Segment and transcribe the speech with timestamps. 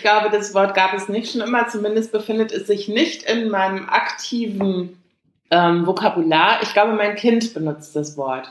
[0.00, 1.68] Ich glaube, das Wort gab es nicht schon immer.
[1.68, 4.98] Zumindest befindet es sich nicht in meinem aktiven
[5.50, 6.62] ähm, Vokabular.
[6.62, 8.50] Ich glaube, mein Kind benutzt das Wort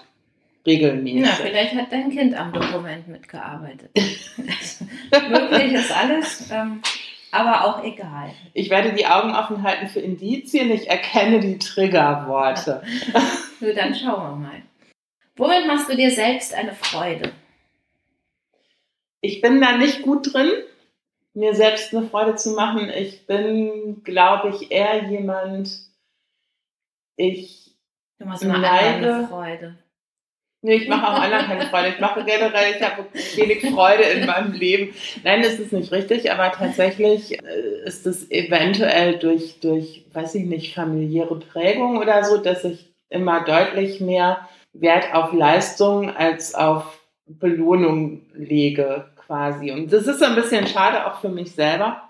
[0.67, 1.21] regelmäßig.
[1.23, 3.90] Na, vielleicht hat dein Kind am Dokument mitgearbeitet.
[3.95, 6.84] Möglich ist alles, ähm,
[7.31, 8.29] aber auch egal.
[8.54, 10.70] Ich werde die Augen offen halten für Indizien.
[10.70, 12.84] Ich erkenne die Triggerworte.
[13.59, 14.62] so, dann schauen wir mal.
[15.35, 17.31] Womit machst du dir selbst eine Freude?
[19.20, 20.52] Ich bin da nicht gut drin,
[21.39, 22.89] mir selbst eine Freude zu machen.
[22.89, 25.79] Ich bin, glaube ich, eher jemand,
[27.15, 27.76] ich
[28.20, 29.76] du machst immer eine Freude.
[30.62, 31.87] Nee, ich mache auch anderen keine Freude.
[31.90, 34.93] Ich mache generell, ich habe wenig Freude in meinem Leben.
[35.23, 40.43] Nein, das ist nicht richtig, aber tatsächlich äh, ist es eventuell durch, durch, weiß ich
[40.43, 46.99] nicht, familiäre Prägung oder so, dass ich immer deutlich mehr Wert auf Leistung als auf
[47.26, 49.72] Belohnung lege, quasi.
[49.72, 52.10] Und das ist ein bisschen schade auch für mich selber.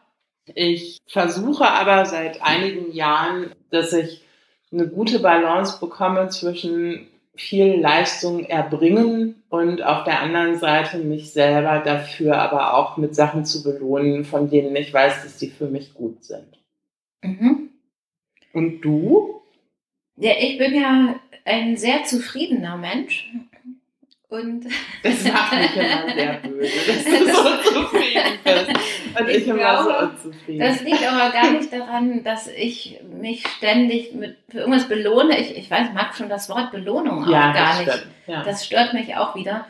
[0.56, 4.24] Ich versuche aber seit einigen Jahren, dass ich
[4.72, 11.80] eine gute Balance bekomme zwischen viel Leistung erbringen und auf der anderen Seite mich selber
[11.80, 15.94] dafür aber auch mit Sachen zu belohnen, von denen ich weiß, dass die für mich
[15.94, 16.58] gut sind.
[17.22, 17.70] Mhm.
[18.54, 19.42] Und du?
[20.16, 23.30] Ja, ich bin ja ein sehr zufriedener Mensch.
[24.30, 24.66] Und
[25.04, 29.20] das macht mich immer sehr böse, dass du so zufrieden bist.
[29.20, 30.60] Und ich, ich immer glaube, so unzufrieden.
[30.60, 35.40] Das liegt aber gar nicht daran, dass ich mich ständig mit, für irgendwas belohne.
[35.40, 38.08] Ich, ich weiß, ich mag schon das Wort Belohnung auch ja, gar nicht.
[38.28, 38.44] Ja.
[38.44, 39.66] Das stört mich auch wieder.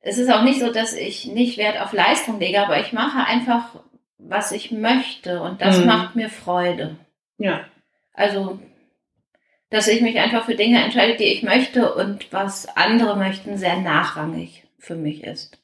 [0.00, 3.26] Es ist auch nicht so, dass ich nicht Wert auf Leistung lege, aber ich mache
[3.26, 3.80] einfach,
[4.18, 5.86] was ich möchte und das mhm.
[5.86, 6.96] macht mir Freude.
[7.38, 7.64] Ja.
[8.12, 8.60] Also
[9.70, 13.78] dass ich mich einfach für Dinge entscheide, die ich möchte und was andere möchten, sehr
[13.78, 15.58] nachrangig für mich ist.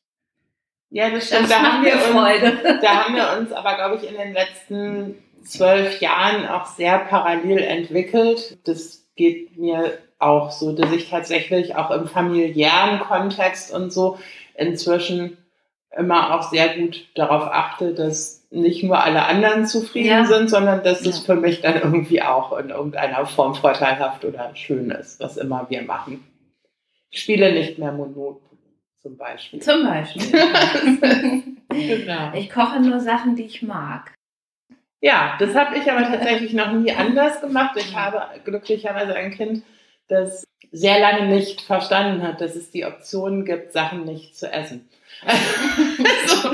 [0.91, 1.45] Ja, das stimmt.
[1.45, 5.17] Das da, haben wir uns, da haben wir uns aber, glaube ich, in den letzten
[5.43, 8.59] zwölf Jahren auch sehr parallel entwickelt.
[8.65, 14.19] Das geht mir auch so, dass ich tatsächlich auch im familiären Kontext und so
[14.55, 15.39] inzwischen
[15.97, 20.25] immer auch sehr gut darauf achte, dass nicht nur alle anderen zufrieden ja.
[20.25, 21.11] sind, sondern dass ja.
[21.11, 25.67] es für mich dann irgendwie auch in irgendeiner Form vorteilhaft oder schön ist, was immer
[25.69, 26.25] wir machen.
[27.11, 28.41] Ich spiele nicht mehr Monopoly
[29.01, 29.61] zum Beispiel.
[29.61, 30.31] Zum Beispiel.
[31.69, 32.33] genau.
[32.35, 34.15] Ich koche nur Sachen, die ich mag.
[35.01, 37.77] Ja, das habe ich aber tatsächlich noch nie anders gemacht.
[37.77, 39.65] Ich habe glücklicherweise ein Kind,
[40.09, 44.89] das sehr lange nicht verstanden hat, dass es die Option gibt, Sachen nicht zu essen.
[46.27, 46.49] so,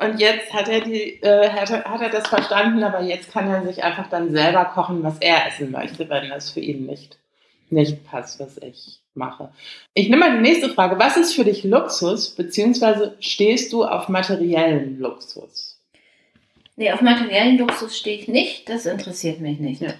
[0.00, 3.62] und jetzt hat er, die, äh, hat, hat er das verstanden, aber jetzt kann er
[3.66, 7.18] sich einfach dann selber kochen, was er essen möchte, wenn das für ihn nicht,
[7.68, 9.50] nicht passt, was ich mache.
[9.94, 10.98] Ich nehme mal die nächste Frage.
[10.98, 15.78] Was ist für dich Luxus, beziehungsweise stehst du auf materiellen Luxus?
[16.76, 18.68] Nee, auf materiellen Luxus stehe ich nicht.
[18.70, 19.82] Das interessiert mich nicht.
[19.82, 19.92] Ja.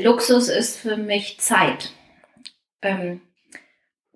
[0.00, 1.92] Luxus ist für mich Zeit.
[2.82, 3.22] Ähm,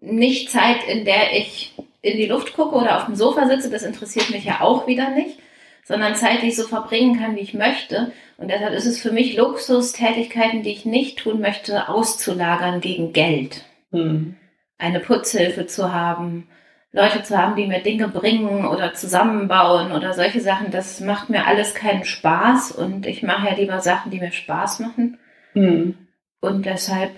[0.01, 1.73] nicht Zeit, in der ich
[2.06, 5.11] in die Luft gucke oder auf dem Sofa sitze, das interessiert mich ja auch wieder
[5.11, 5.39] nicht,
[5.84, 8.12] sondern Zeit, die ich so verbringen kann, wie ich möchte.
[8.37, 13.12] Und deshalb ist es für mich Luxus, Tätigkeiten, die ich nicht tun möchte, auszulagern gegen
[13.12, 13.65] Geld.
[13.93, 14.37] Hm.
[14.78, 16.49] Eine Putzhilfe zu haben,
[16.93, 21.47] Leute zu haben, die mir Dinge bringen oder zusammenbauen oder solche Sachen, das macht mir
[21.47, 25.19] alles keinen Spaß und ich mache ja lieber Sachen, die mir Spaß machen.
[25.53, 25.97] Hm.
[26.41, 27.12] Und deshalb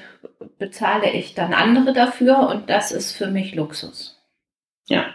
[0.58, 4.17] bezahle ich dann andere dafür und das ist für mich Luxus.
[4.88, 5.06] Ja.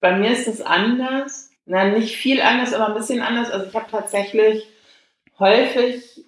[0.00, 1.50] Bei mir ist es anders.
[1.66, 3.50] Na, nicht viel anders, aber ein bisschen anders.
[3.50, 4.68] Also ich habe tatsächlich
[5.38, 6.24] häufig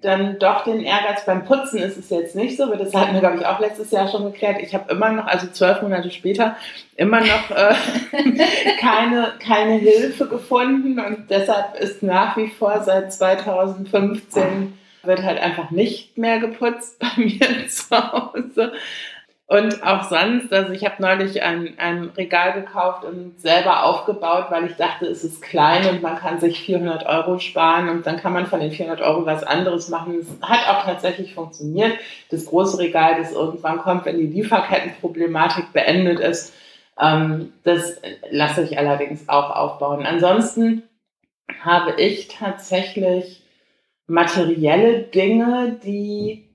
[0.00, 1.24] dann doch den Ehrgeiz.
[1.24, 3.90] Beim Putzen ist es jetzt nicht so, aber das hatten wir, glaube ich, auch letztes
[3.92, 4.60] Jahr schon geklärt.
[4.60, 6.56] Ich habe immer noch, also zwölf Monate später,
[6.96, 7.74] immer noch äh,
[8.80, 15.70] keine, keine Hilfe gefunden und deshalb ist nach wie vor seit 2015 wird halt einfach
[15.70, 18.72] nicht mehr geputzt bei mir zu Hause.
[19.52, 24.64] Und auch sonst, also ich habe neulich ein, ein Regal gekauft und selber aufgebaut, weil
[24.64, 28.32] ich dachte, es ist klein und man kann sich 400 Euro sparen und dann kann
[28.32, 30.18] man von den 400 Euro was anderes machen.
[30.18, 31.98] Es hat auch tatsächlich funktioniert.
[32.30, 36.54] Das große Regal, das irgendwann kommt, wenn die Lieferkettenproblematik beendet ist,
[36.98, 38.00] ähm, das
[38.30, 40.06] lasse ich allerdings auch aufbauen.
[40.06, 40.82] Ansonsten
[41.62, 43.42] habe ich tatsächlich
[44.06, 46.48] materielle Dinge, die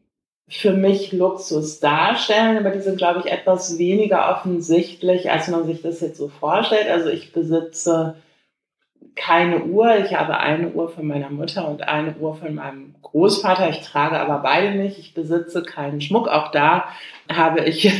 [0.50, 5.82] für mich Luxus darstellen, aber die sind, glaube ich, etwas weniger offensichtlich, als man sich
[5.82, 6.90] das jetzt so vorstellt.
[6.90, 8.16] Also ich besitze
[9.16, 9.98] keine Uhr.
[9.98, 13.70] Ich habe eine Uhr von meiner Mutter und eine Uhr von meinem Großvater.
[13.70, 14.98] Ich trage aber beide nicht.
[15.00, 16.30] Ich besitze keinen Schmuck.
[16.30, 16.86] Auch da
[17.30, 17.92] habe ich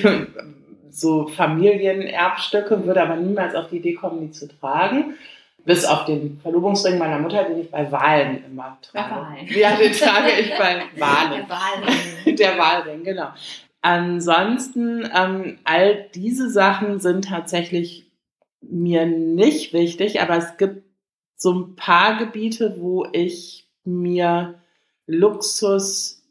[0.90, 5.16] so Familienerbstücke, würde aber niemals auf die Idee kommen, die zu tragen.
[5.68, 9.10] Bis auf den Verlobungsring meiner Mutter, den ich bei Wahlen immer trage.
[9.10, 9.48] Bei Wahlen.
[9.54, 11.46] Ja, den trage ich bei Wahlen.
[11.46, 12.36] Der Wahlring.
[12.38, 13.28] Der Wahlring, genau.
[13.82, 18.10] Ansonsten, ähm, all diese Sachen sind tatsächlich
[18.62, 20.84] mir nicht wichtig, aber es gibt
[21.36, 24.56] so ein paar Gebiete, wo ich mir
[25.06, 26.24] Luxus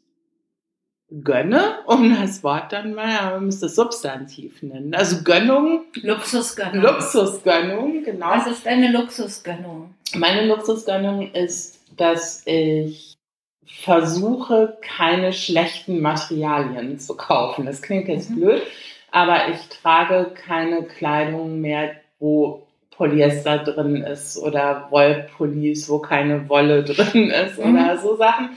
[1.09, 4.93] gönne, um das Wort dann mal, man müsste es substantiv nennen.
[4.93, 5.85] Also Gönnung.
[6.01, 6.81] Luxusgönnung.
[6.81, 8.27] Luxusgönnung, genau.
[8.29, 9.93] Was ist deine Luxusgönnung?
[10.15, 13.15] Meine Luxusgönnung ist, dass ich
[13.65, 17.65] versuche, keine schlechten Materialien zu kaufen.
[17.65, 18.35] Das klingt jetzt mhm.
[18.35, 18.61] blöd,
[19.11, 26.83] aber ich trage keine Kleidung mehr, wo Polyester drin ist oder Wollpullis, wo keine Wolle
[26.83, 27.75] drin ist mhm.
[27.75, 28.49] oder so Sachen,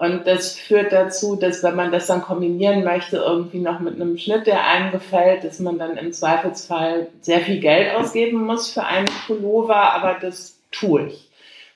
[0.00, 4.16] und das führt dazu, dass wenn man das dann kombinieren möchte, irgendwie noch mit einem
[4.16, 8.82] Schnitt, der einem gefällt, dass man dann im Zweifelsfall sehr viel Geld ausgeben muss für
[8.82, 11.28] einen Pullover, aber das tue ich,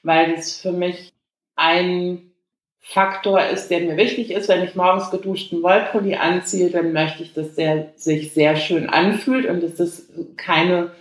[0.03, 1.13] weil das für mich
[1.55, 2.31] ein
[2.81, 4.49] Faktor ist, der mir wichtig ist.
[4.49, 9.45] Wenn ich morgens geduschten Wollpulli anziehe, dann möchte ich, dass der sich sehr schön anfühlt
[9.45, 10.93] und dass das keine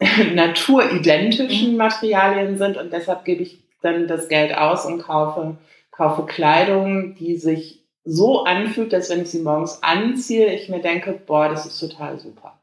[0.34, 1.76] naturidentischen mhm.
[1.76, 5.56] Materialien sind und deshalb gebe ich dann das Geld aus und kaufe
[5.98, 11.12] kaufe Kleidung, die sich so anfühlt, dass wenn ich sie morgens anziehe, ich mir denke,
[11.12, 12.58] boah, das ist total super.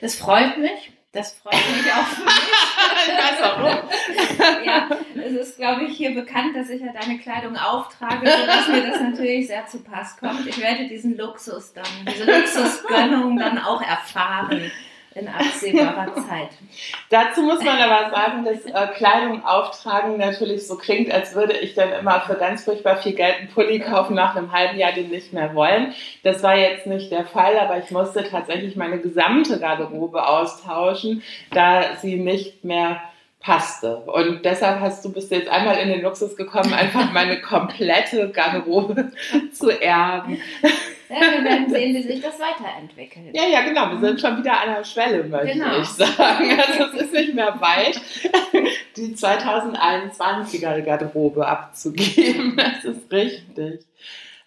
[0.00, 0.92] Das freut mich.
[1.10, 2.34] Das freut mich auch für mich.
[3.16, 4.66] das warum?
[4.66, 8.90] ja, es ist, glaube ich, hier bekannt, dass ich ja deine Kleidung auftrage, sodass mir
[8.90, 10.46] das natürlich sehr zu Pass kommt.
[10.46, 14.70] Ich werde diesen Luxus dann, diese Luxusgönnung dann auch erfahren
[15.14, 16.50] in absehbarer Zeit.
[17.10, 21.74] Dazu muss man aber sagen, dass äh, Kleidung auftragen natürlich so klingt, als würde ich
[21.74, 25.10] dann immer für ganz furchtbar viel Geld einen Pulli kaufen, nach einem halben Jahr den
[25.10, 25.94] nicht mehr wollen.
[26.22, 31.22] Das war jetzt nicht der Fall, aber ich musste tatsächlich meine gesamte Garderobe austauschen,
[31.52, 33.00] da sie nicht mehr
[33.44, 33.96] passte.
[33.96, 39.12] Und deshalb hast du bist jetzt einmal in den Luxus gekommen, einfach meine komplette Garderobe
[39.52, 40.38] zu erben.
[41.10, 43.36] Ja, wir werden sehen, wie sich das weiterentwickelt.
[43.36, 43.90] Ja, ja, genau.
[43.90, 45.78] Wir sind schon wieder an der Schwelle, möchte genau.
[45.78, 46.58] ich sagen.
[46.58, 48.00] Also es ist nicht mehr weit,
[48.96, 52.56] die 2021er Garderobe abzugeben.
[52.64, 53.84] Das ist richtig.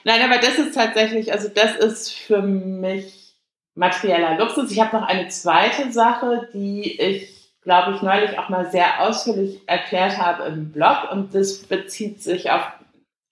[0.03, 3.35] Nein, aber das ist tatsächlich, also das ist für mich
[3.75, 4.71] materieller Luxus.
[4.71, 7.36] Ich habe noch eine zweite Sache, die ich
[7.67, 11.11] glaube ich, neulich auch mal sehr ausführlich erklärt habe im Blog.
[11.11, 12.61] Und das bezieht sich auf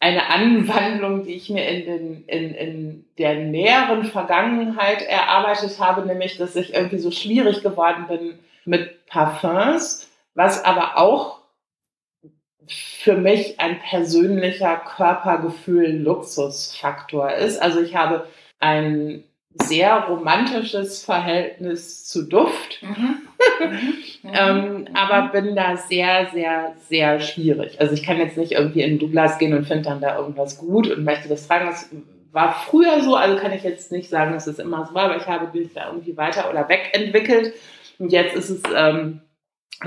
[0.02, 6.38] eine Anwandlung, die ich mir in, den, in, in der näheren Vergangenheit erarbeitet habe, nämlich,
[6.38, 11.40] dass ich irgendwie so schwierig geworden bin mit Parfums, was aber auch
[12.68, 17.62] für mich ein persönlicher Körpergefühl-Luxusfaktor ist.
[17.62, 18.28] Also ich habe
[18.60, 19.24] ein
[19.54, 23.25] sehr romantisches Verhältnis zu Duft, mhm.
[23.60, 23.94] Mhm.
[24.34, 24.88] ähm, mhm.
[24.94, 27.80] aber bin da sehr, sehr, sehr schwierig.
[27.80, 30.90] Also ich kann jetzt nicht irgendwie in Douglas gehen und finde dann da irgendwas gut
[30.90, 31.68] und möchte das tragen.
[31.68, 31.90] Das
[32.32, 35.18] war früher so, also kann ich jetzt nicht sagen, dass es immer so war, aber
[35.18, 37.54] ich habe mich da irgendwie weiter oder wegentwickelt
[37.98, 39.22] und jetzt ist es ähm,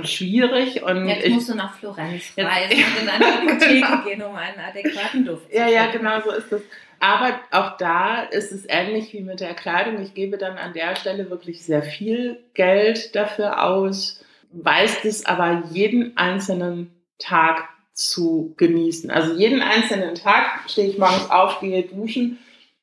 [0.02, 0.82] schwierig.
[0.82, 4.58] Und Jetzt ich, musst du nach Florenz reisen und in eine Apotheke gehen, um einen
[4.58, 6.62] adäquaten Duft zu Ja, ja, genau so ist es.
[7.00, 10.02] Aber auch da ist es ähnlich wie mit der Kleidung.
[10.02, 15.64] Ich gebe dann an der Stelle wirklich sehr viel Geld dafür aus, weiß es aber
[15.70, 19.10] jeden einzelnen Tag zu genießen.
[19.10, 22.38] Also jeden einzelnen Tag stehe ich morgens auf, gehe duschen,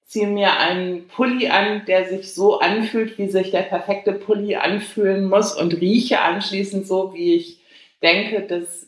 [0.06, 5.28] ziehe mir einen Pulli an, der sich so anfühlt, wie sich der perfekte Pulli anfühlen
[5.28, 7.60] muss und rieche anschließend so, wie ich
[8.02, 8.85] denke, dass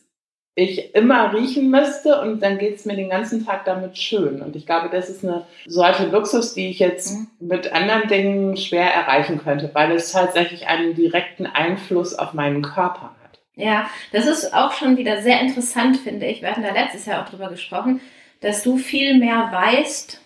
[0.58, 4.42] ich immer riechen müsste und dann geht es mir den ganzen Tag damit schön.
[4.42, 7.28] Und ich glaube, das ist eine Sorte Luxus, die ich jetzt mhm.
[7.40, 13.14] mit anderen Dingen schwer erreichen könnte, weil es tatsächlich einen direkten Einfluss auf meinen Körper
[13.24, 13.40] hat.
[13.54, 16.42] Ja, das ist auch schon wieder sehr interessant, finde ich.
[16.42, 18.02] Wir hatten da letztes Jahr auch drüber gesprochen,
[18.42, 20.20] dass du viel mehr weißt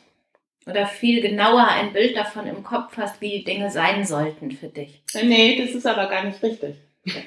[0.65, 4.67] oder viel genauer ein Bild davon im Kopf hast, wie die Dinge sein sollten für
[4.67, 5.03] dich.
[5.13, 6.77] Nee, das ist aber gar nicht richtig.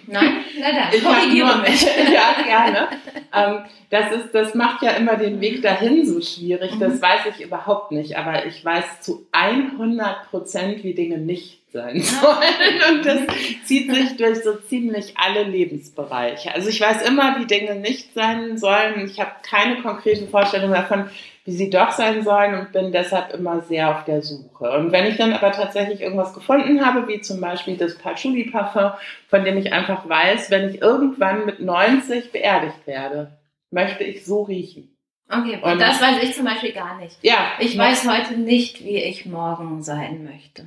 [0.06, 1.82] Nein, na dann, korrigiere mich.
[2.12, 2.88] ja, gerne.
[3.34, 6.72] Ähm, das, ist, das macht ja immer den Weg dahin so schwierig.
[6.78, 7.02] Das mhm.
[7.02, 8.16] weiß ich überhaupt nicht.
[8.16, 12.22] Aber ich weiß zu 100 Prozent, wie Dinge nicht sein ah.
[12.22, 12.98] sollen.
[12.98, 13.20] Und das
[13.64, 16.54] zieht sich durch so ziemlich alle Lebensbereiche.
[16.54, 19.06] Also ich weiß immer, wie Dinge nicht sein sollen.
[19.06, 21.10] Ich habe keine konkrete Vorstellung davon,
[21.44, 24.70] wie sie doch sein sollen und bin deshalb immer sehr auf der Suche.
[24.70, 28.92] Und wenn ich dann aber tatsächlich irgendwas gefunden habe, wie zum Beispiel das Patchouli Parfum,
[29.28, 33.38] von dem ich einfach weiß, wenn ich irgendwann mit 90 beerdigt werde,
[33.70, 34.96] möchte ich so riechen.
[35.28, 37.16] Okay, und das weiß ich zum Beispiel gar nicht.
[37.22, 37.52] Ja.
[37.58, 40.66] Ich weiß heute nicht, wie ich morgen sein möchte.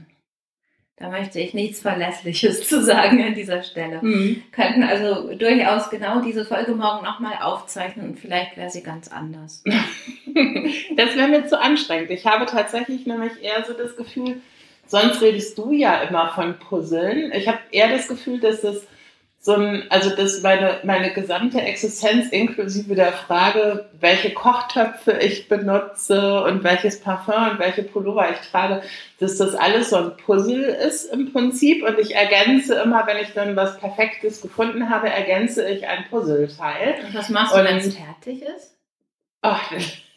[0.99, 3.99] Da möchte ich nichts Verlässliches zu sagen an dieser Stelle.
[4.01, 4.43] Mhm.
[4.51, 9.63] Könnten also durchaus genau diese Folge morgen nochmal aufzeichnen und vielleicht wäre sie ganz anders.
[10.95, 12.11] Das wäre mir zu anstrengend.
[12.11, 14.39] Ich habe tatsächlich nämlich eher so das Gefühl,
[14.85, 17.31] sonst redest du ja immer von Puzzeln.
[17.31, 18.85] Ich habe eher das Gefühl, dass das
[19.47, 26.43] so ein, also dass meine, meine gesamte Existenz inklusive der Frage, welche Kochtöpfe ich benutze
[26.43, 28.81] und welches Parfum und welche Pullover ich trage,
[29.21, 33.31] dass das alles so ein Puzzle ist im Prinzip und ich ergänze immer, wenn ich
[33.33, 36.95] dann was Perfektes gefunden habe, ergänze ich ein Puzzleteil.
[37.05, 38.75] Und was machst du, wenn es fertig ist?
[39.41, 39.71] Ach,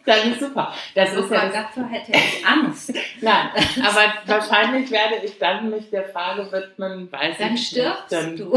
[0.07, 0.73] das ist super.
[0.95, 2.93] Das Oh ist ja dafür hätte ich Angst.
[3.21, 3.49] Nein,
[3.83, 8.13] aber wahrscheinlich werde ich dann mich der Frage widmen, weiß Dann ich stirbst nicht.
[8.13, 8.57] Dann, du.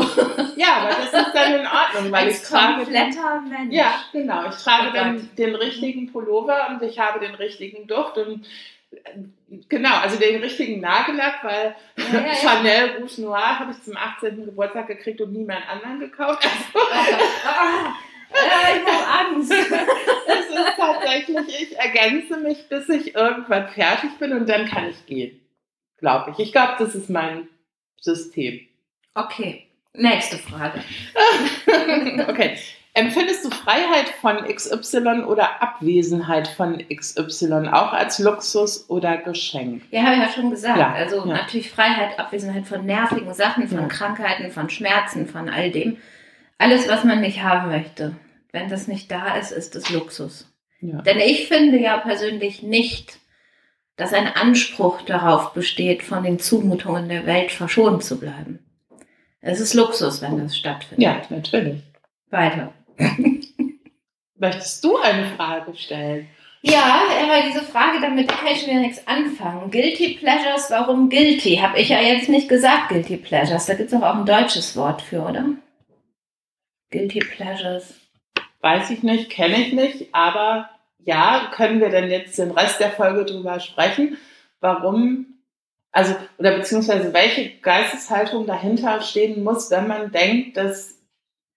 [0.56, 2.84] Ja, aber das ist dann in Ordnung, weil ich Als trage.
[2.84, 3.74] kompletter Mensch.
[3.74, 4.50] Ja, genau.
[4.50, 8.46] Ich trage Oh dann den richtigen Pullover und ich habe den richtigen Duft und
[8.92, 8.98] äh,
[9.70, 12.34] genau, also den richtigen Nagellack, weil Ja, ja, ja.
[12.42, 14.46] Chanel Rouge Noir habe ich zum 18.
[14.46, 16.48] Geburtstag gekriegt und nie mehr einen anderen gekauft.
[16.74, 16.80] Oh
[18.34, 19.52] Ah, ich habe Angst.
[19.52, 25.06] Es ist tatsächlich, ich ergänze mich, bis ich irgendwann fertig bin und dann kann ich
[25.06, 25.40] gehen.
[25.98, 26.40] Glaube ich.
[26.40, 27.48] Ich glaube, das ist mein
[28.02, 28.60] System.
[29.16, 30.84] Okay, nächste Frage.
[32.28, 32.58] okay.
[32.96, 39.82] Empfindest du Freiheit von XY oder Abwesenheit von XY auch als Luxus oder Geschenk?
[39.90, 40.78] Ja, habe ich ja schon gesagt.
[40.78, 41.34] Ja, also ja.
[41.34, 43.88] natürlich Freiheit, Abwesenheit von nervigen Sachen, von Ja.
[43.88, 45.98] Krankheiten, von Schmerzen, von all dem.
[46.58, 48.16] Alles, was man nicht haben möchte.
[48.52, 50.48] Wenn das nicht da ist, ist es Luxus.
[50.80, 51.02] Ja.
[51.02, 53.20] Denn ich finde ja persönlich nicht,
[53.96, 58.60] dass ein Anspruch darauf besteht, von den Zumutungen der Welt verschont zu bleiben.
[59.42, 61.04] Es ist Luxus, wenn das stattfindet.
[61.04, 61.82] ja, natürlich.
[62.30, 62.74] Weiter.
[64.36, 66.28] Möchtest du eine Frage stellen?
[66.62, 69.70] Ja, aber diese Frage, damit kann ich schon wieder nichts anfangen.
[69.70, 71.58] Guilty Pleasures, warum guilty?
[71.58, 73.66] Habe ich ja jetzt nicht gesagt, Guilty Pleasures.
[73.66, 75.46] Da gibt es auch ein deutsches Wort für, oder?
[76.94, 77.96] Guilty Pleasures.
[78.62, 80.70] Weiß ich nicht, kenne ich nicht, aber
[81.00, 84.18] ja, können wir denn jetzt den Rest der Folge drüber sprechen,
[84.62, 85.26] warum,
[85.92, 91.00] also, oder beziehungsweise welche Geisteshaltung dahinter stehen muss, wenn man denkt, dass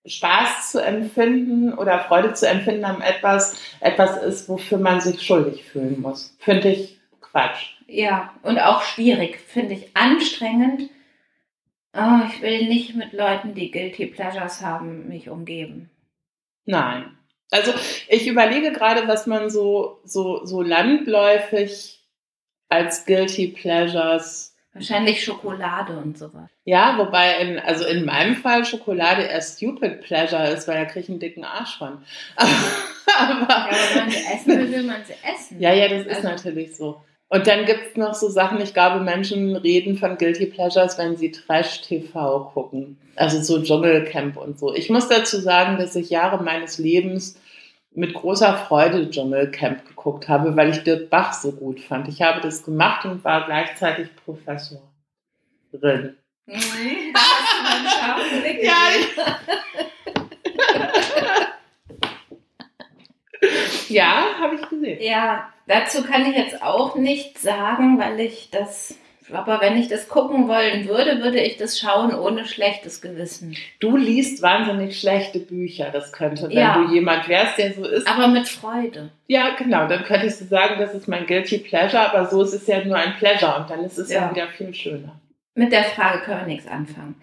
[0.06, 5.64] Spaß zu empfinden oder Freude zu empfinden an etwas, etwas ist, wofür man sich schuldig
[5.64, 6.34] fühlen muss.
[6.38, 7.74] Finde ich Quatsch.
[7.86, 10.90] Ja, und auch schwierig, finde ich anstrengend.
[11.96, 15.90] Oh, ich will nicht mit Leuten, die Guilty Pleasures haben, mich umgeben.
[16.64, 17.16] Nein.
[17.50, 17.72] Also
[18.08, 22.00] ich überlege gerade, was man so, so, so landläufig
[22.68, 26.50] als Guilty Pleasures Wahrscheinlich Schokolade und sowas.
[26.64, 31.00] Ja, wobei in, also in meinem Fall Schokolade eher Stupid Pleasure ist, weil da kriege
[31.04, 32.04] ich einen dicken Arsch von.
[32.36, 35.60] Aber, Ja, aber wenn man sie essen will, will man sie essen.
[35.60, 37.02] ja, ja, das ist Also- natürlich so.
[37.28, 41.16] Und dann gibt es noch so Sachen, ich glaube, Menschen reden von Guilty Pleasures, wenn
[41.16, 42.98] sie Trash-TV gucken.
[43.16, 44.72] Also so Dschungelcamp und so.
[44.74, 47.40] Ich muss dazu sagen, dass ich Jahre meines Lebens
[47.92, 52.06] mit großer Freude Dschungelcamp geguckt habe, weil ich Dirk Bach so gut fand.
[52.08, 54.82] Ich habe das gemacht und war gleichzeitig Professorin.
[58.40, 59.62] Blick Ja, gesehen.
[63.88, 64.98] Ja, habe ich gesehen.
[65.00, 68.96] Ja, dazu kann ich jetzt auch nichts sagen, weil ich das,
[69.32, 73.56] aber wenn ich das gucken wollen würde, würde ich das schauen ohne schlechtes Gewissen.
[73.80, 75.90] Du liest wahnsinnig schlechte Bücher.
[75.92, 76.74] Das könnte, wenn Ja.
[76.82, 78.06] du jemand wärst, der so ist.
[78.08, 79.10] Aber mit Freude.
[79.26, 79.86] Ja, genau.
[79.88, 82.96] Dann könntest du sagen, das ist mein Guilty Pleasure, aber so ist es ja nur
[82.96, 84.30] ein Pleasure und dann ist es ja, Ja.
[84.34, 85.20] wieder viel schöner.
[85.54, 87.20] Mit der Frage können wir nichts anfangen.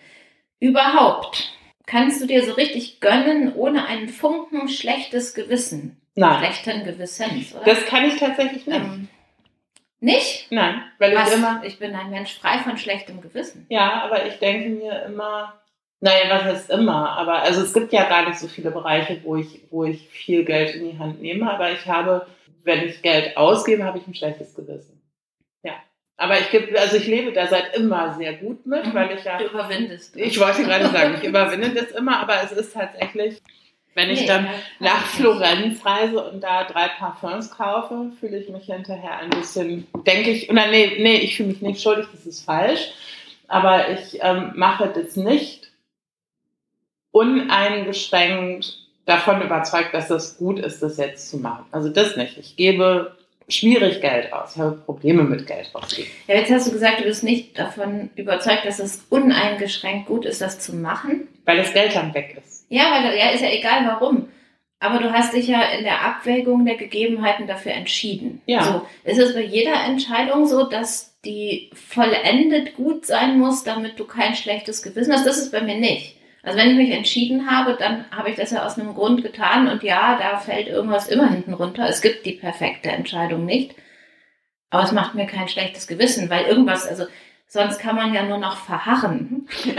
[0.60, 1.54] Überhaupt,
[1.86, 5.98] kannst du dir so richtig gönnen, ohne einen Funken schlechtes Gewissen?
[6.16, 7.66] Nein, Schlechten Gewissens, oder?
[7.66, 8.78] das kann ich tatsächlich nicht.
[8.80, 9.08] ähm,
[10.00, 10.48] nicht?
[10.52, 11.30] Nein, weil Was?
[11.30, 11.62] ich immer.
[11.64, 13.66] Ich bin ein Mensch frei von schlechtem Gewissen.
[13.70, 15.60] Ja, aber ich denke mir immer.
[16.02, 17.12] Naja, was heißt immer?
[17.18, 20.44] Aber also es gibt ja gar nicht so viele Bereiche, wo ich, wo ich viel
[20.44, 22.28] Geld in die Hand nehme, aber ich habe,
[22.64, 25.02] wenn ich Geld ausgebe, habe ich ein schlechtes Gewissen.
[25.64, 25.76] Ja.
[26.18, 28.94] Aber ich gebe, also ich lebe da seit immer sehr gut mit, Mhm.
[28.94, 30.18] weil ich ja Du überwindest.
[30.18, 33.42] Ich wollte gerade sagen, ich überwinde das immer, aber es ist tatsächlich,
[33.96, 34.48] wenn ich Nee, dann
[34.80, 40.32] nach Florenz reise und da drei Parfums kaufe, fühle ich mich hinterher ein bisschen, denke
[40.32, 42.92] ich, oder nee, nee, ich fühle mich nicht schuldig, das ist falsch,
[43.48, 45.72] aber ich ähm, mache das nicht
[47.12, 51.66] uneingeschränkt davon überzeugt, dass das gut ist, das jetzt zu machen.
[51.72, 52.38] Also das nicht.
[52.38, 53.16] Ich gebe
[53.48, 54.56] schwierig Geld aus.
[54.56, 56.10] Ich habe Probleme mit Geld ausgeben.
[56.28, 60.42] Ja, jetzt hast du gesagt, du bist nicht davon überzeugt, dass es uneingeschränkt gut ist,
[60.42, 61.28] das zu machen.
[61.46, 62.53] Weil das Geld dann weg ist.
[62.74, 64.30] Ja, weil ja, ist ja egal warum.
[64.80, 68.42] Aber du hast dich ja in der Abwägung der Gegebenheiten dafür entschieden.
[68.48, 68.64] Ja.
[68.64, 74.06] So, ist es bei jeder Entscheidung so, dass die vollendet gut sein muss, damit du
[74.06, 75.28] kein schlechtes Gewissen hast.
[75.28, 76.18] Das ist bei mir nicht.
[76.42, 79.68] Also wenn ich mich entschieden habe, dann habe ich das ja aus einem Grund getan
[79.68, 81.88] und ja, da fällt irgendwas immer hinten runter.
[81.88, 83.76] Es gibt die perfekte Entscheidung nicht.
[84.72, 87.06] Aber es macht mir kein schlechtes Gewissen, weil irgendwas, also
[87.48, 89.48] sonst kann man ja nur noch verharren.
[89.66, 89.76] Nein,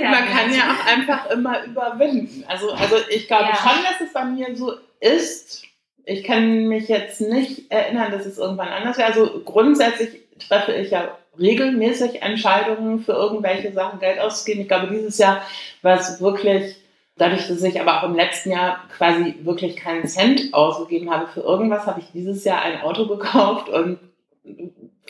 [0.00, 0.34] ja man nicht.
[0.34, 2.44] kann ja auch einfach immer überwinden.
[2.48, 3.56] Also, also ich glaube ja.
[3.56, 5.64] schon, dass es bei mir so ist.
[6.04, 9.08] Ich kann mich jetzt nicht erinnern, dass es irgendwann anders wäre.
[9.08, 14.62] Also grundsätzlich treffe ich ja regelmäßig Entscheidungen für irgendwelche Sachen Geld auszugeben.
[14.62, 15.42] Ich glaube, dieses Jahr
[15.82, 16.76] war es wirklich,
[17.16, 21.40] dadurch, dass ich aber auch im letzten Jahr quasi wirklich keinen Cent ausgegeben habe für
[21.40, 23.98] irgendwas, habe ich dieses Jahr ein Auto gekauft und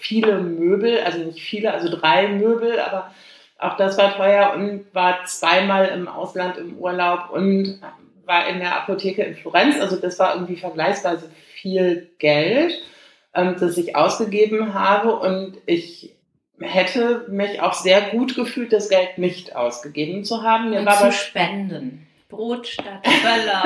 [0.00, 3.10] viele Möbel, also nicht viele, also drei Möbel, aber
[3.58, 7.80] auch das war teuer und war zweimal im Ausland im Urlaub und
[8.26, 9.80] war in der Apotheke in Florenz.
[9.80, 12.82] Also das war irgendwie vergleichsweise viel Geld,
[13.34, 16.14] ähm, das ich ausgegeben habe und ich
[16.58, 20.70] hätte mich auch sehr gut gefühlt, das Geld nicht ausgegeben zu haben.
[20.70, 22.06] Mir Und war zu spenden.
[22.28, 23.62] Brot statt Böller.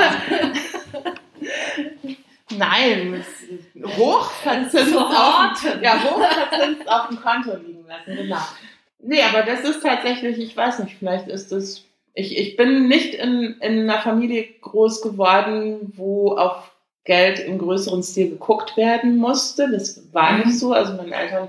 [2.57, 3.25] Nein,
[3.85, 8.39] hochverzinst auf, ja, hochverzinst auf dem Konto liegen lassen, genau.
[9.03, 13.15] Nee, aber das ist tatsächlich, ich weiß nicht, vielleicht ist das, ich, ich bin nicht
[13.15, 16.71] in, in einer Familie groß geworden, wo auf
[17.05, 19.71] Geld im größeren Stil geguckt werden musste.
[19.71, 20.53] Das war nicht mhm.
[20.53, 20.73] so.
[20.73, 21.49] Also meine Eltern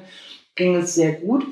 [0.56, 1.46] ging es sehr gut.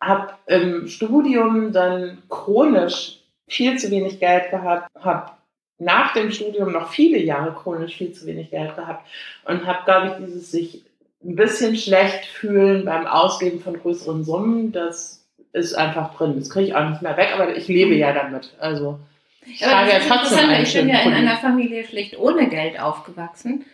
[0.00, 5.30] Habe im Studium dann chronisch viel zu wenig Geld gehabt, habe
[5.78, 9.06] nach dem Studium noch viele Jahre chronisch viel zu wenig Geld gehabt
[9.44, 10.84] und habe, glaube ich, dieses sich
[11.24, 16.34] ein bisschen schlecht fühlen beim Ausgeben von größeren Summen, das ist einfach drin.
[16.38, 18.54] Das kriege ich auch nicht mehr weg, aber ich lebe ja damit.
[18.58, 19.00] Also
[19.46, 23.64] ich ja trotzdem einen Ich bin ja in einer Familie schlicht ohne Geld aufgewachsen.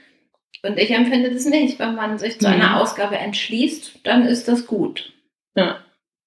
[0.63, 1.79] Und ich empfinde das nicht.
[1.79, 2.75] Wenn man sich zu einer mhm.
[2.77, 5.13] Ausgabe entschließt, dann ist das gut.
[5.55, 5.79] Ja.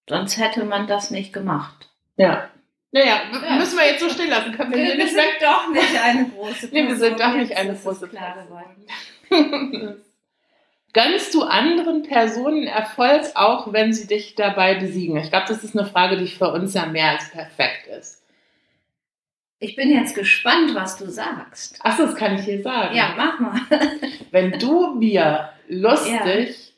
[0.10, 1.90] Sonst hätte man das nicht gemacht.
[2.18, 2.50] Ja.
[2.92, 3.56] Naja, ja.
[3.58, 4.03] müssen wir jetzt
[4.34, 4.52] lassen.
[4.54, 5.40] Können wir, wir, wir sind weg?
[5.42, 6.88] doch nicht eine große Person.
[6.88, 8.64] wir sind doch nicht eine große Person.
[10.94, 15.18] Gönnst du anderen Personen Erfolg, auch wenn sie dich dabei besiegen?
[15.18, 18.24] Ich glaube, das ist eine Frage, die für uns ja mehr als perfekt ist.
[19.58, 21.80] Ich bin jetzt gespannt, was du sagst.
[21.82, 22.96] Ach, das kann ich dir sagen.
[22.96, 23.62] Ja, mach mal.
[24.32, 26.74] Wenn du mir lustig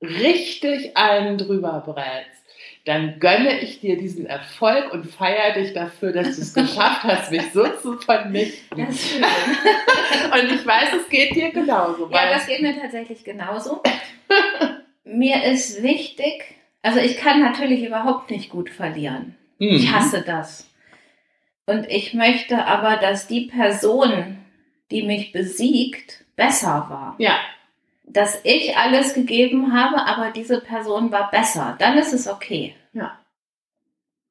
[0.00, 0.08] ja.
[0.08, 2.39] richtig einen drüber brätst,
[2.86, 7.30] dann gönne ich dir diesen Erfolg und feiere dich dafür, dass du es geschafft hast,
[7.30, 8.80] mich so zu vernichten.
[8.86, 12.08] und ich weiß, es geht dir genauso.
[12.10, 13.82] Ja, das geht mir tatsächlich genauso.
[15.04, 19.36] mir ist wichtig, also ich kann natürlich überhaupt nicht gut verlieren.
[19.58, 19.68] Mhm.
[19.68, 20.66] Ich hasse das.
[21.66, 24.38] Und ich möchte aber, dass die Person,
[24.90, 27.14] die mich besiegt, besser war.
[27.18, 27.38] Ja.
[28.12, 31.76] Dass ich alles gegeben habe, aber diese Person war besser.
[31.78, 32.74] Dann ist es okay.
[32.92, 33.18] Ja.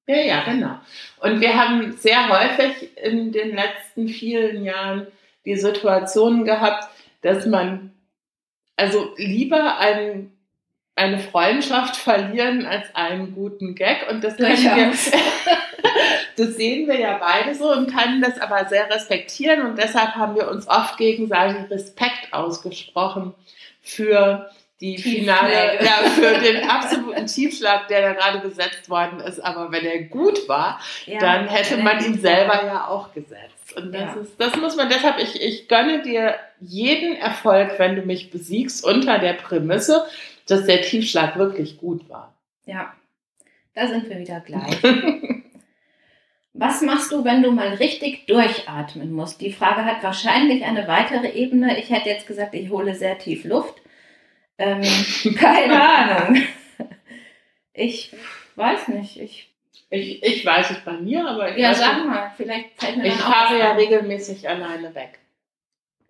[0.07, 0.79] Ja, ja, genau.
[1.19, 5.07] Und wir haben sehr häufig in den letzten vielen Jahren
[5.45, 6.89] die Situation gehabt,
[7.21, 7.93] dass man
[8.75, 10.31] also lieber einen
[10.99, 14.09] eine Freundschaft verlieren als einen guten Gag.
[14.09, 14.47] Und das, wir,
[16.37, 19.65] das sehen wir ja beide so und können das aber sehr respektieren.
[19.65, 23.33] Und deshalb haben wir uns oft gegenseitig Respekt ausgesprochen
[23.89, 24.49] für
[24.81, 29.39] die finale, ja, für den absoluten Tiefschlag, der da gerade gesetzt worden ist.
[29.39, 33.75] Aber wenn er gut war, ja, dann hätte man ihn selber ja auch gesetzt.
[33.75, 34.21] Und das ja.
[34.21, 38.85] ist, das muss man deshalb, ich, ich gönne dir jeden Erfolg, wenn du mich besiegst,
[38.85, 40.05] unter der Prämisse,
[40.47, 42.33] dass der Tiefschlag wirklich gut war.
[42.65, 42.93] Ja,
[43.75, 44.77] da sind wir wieder gleich.
[46.53, 49.39] Was machst du, wenn du mal richtig durchatmen musst?
[49.39, 51.79] Die Frage hat wahrscheinlich eine weitere Ebene.
[51.79, 53.78] Ich hätte jetzt gesagt, ich hole sehr tief Luft.
[54.59, 54.83] Ähm,
[55.35, 56.43] keine Ahnung.
[57.73, 58.13] Ich
[58.55, 59.19] weiß nicht.
[59.19, 59.49] Ich,
[59.89, 63.07] ich, ich weiß es bei mir, aber ich Ja, weiß sag mal, vielleicht fällt mir
[63.07, 65.19] Ich fahre ja regelmäßig alleine weg.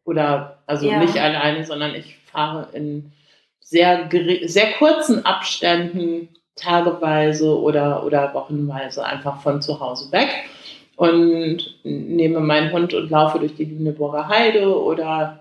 [0.04, 0.98] Oder, also ja.
[0.98, 3.12] nicht alleine, sondern ich fahre in
[3.60, 4.10] sehr,
[4.46, 10.30] sehr kurzen Abständen, tageweise oder, oder wochenweise einfach von zu Hause weg
[10.96, 15.39] und nehme meinen Hund und laufe durch die Lüneburger Heide oder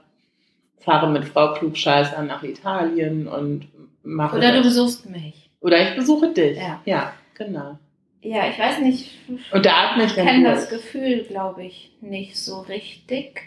[0.80, 3.68] fahre mit Frau Klugscheißer nach Italien und
[4.02, 4.36] mache.
[4.36, 5.50] Oder du besuchst mich.
[5.60, 6.56] Oder ich besuche dich.
[6.56, 7.78] Ja, ja genau.
[8.20, 9.12] Ja, ich weiß nicht.
[9.52, 13.42] Und da atme ich Ich kenne das Gefühl, glaube ich, nicht so richtig.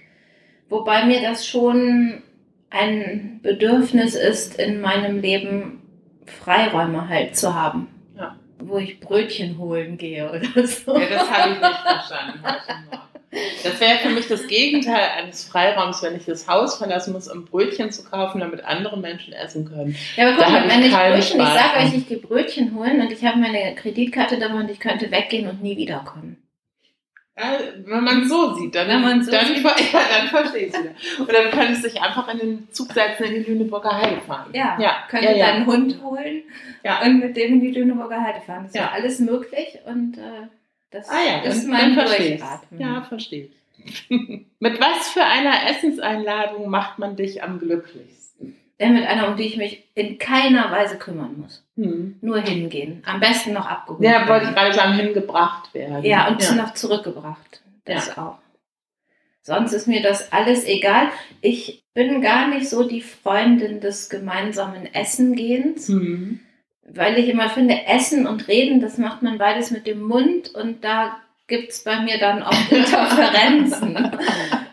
[0.70, 2.24] Wobei mir das schon
[2.70, 5.82] ein Bedürfnis ist, in meinem Leben
[6.26, 7.88] Freiräume halt zu haben.
[8.18, 8.38] Ja.
[8.60, 10.98] Wo ich Brötchen holen gehe oder so.
[10.98, 12.40] Ja, das habe ich nicht verstanden.
[13.64, 17.46] Das wäre für mich das Gegenteil eines Freiraums, wenn ich das Haus verlassen muss, um
[17.46, 19.96] Brötchen zu kaufen, damit andere Menschen essen können.
[20.18, 22.76] Ja, aber guck Da mal, ich wenn ich Brötchen, ich sage euch, ich gehe Brötchen
[22.76, 26.38] holen und ich habe meine Kreditkarte dabei und ich könnte weggehen und nie wiederkommen.
[27.38, 29.64] Ja, wenn man es so sieht, dann, Wenn man so dann, sieht.
[29.94, 30.92] ja, dann verstehe ich es wieder.
[31.22, 34.50] Oder du könntest dich einfach in den Zug setzen, in die Lüneburger Heide fahren.
[34.54, 35.46] Ja, ja, könnte ja, ja.
[35.48, 36.44] deinen Hund holen
[36.84, 37.02] Ja.
[37.02, 38.64] und mit dem in die Lüneburger Heide fahren.
[38.66, 38.82] Das Ja.
[38.82, 40.48] wäre alles möglich und äh,
[40.92, 41.96] das Ah ja, ist mein.
[41.96, 42.80] Durchatmen.
[42.80, 44.10] Ja, verstehe ich.
[44.60, 48.56] Mit was für einer Essenseinladung macht man dich am glücklichsten?
[48.80, 51.64] Denn mit einer, um die ich mich in keiner Weise kümmern muss.
[51.76, 52.18] Hm.
[52.22, 53.04] Nur hingehen.
[53.06, 54.04] Am besten noch abgeholt.
[54.04, 54.28] Ja, werden.
[54.30, 56.04] wollte ich gerade sagen, hingebracht werden.
[56.04, 56.56] Ja, und ja.
[56.56, 57.62] noch zurückgebracht.
[57.86, 58.40] Das auch.
[59.44, 61.10] Sonst ist mir das alles egal.
[61.42, 66.40] Ich bin gar nicht so die Freundin des gemeinsamen Essengehens, Hm.
[66.88, 70.84] Weil ich immer finde, Essen und Reden, das macht man beides mit dem Mund und
[70.84, 71.18] da
[71.48, 74.12] gibt es bei mir dann oft Interferenzen.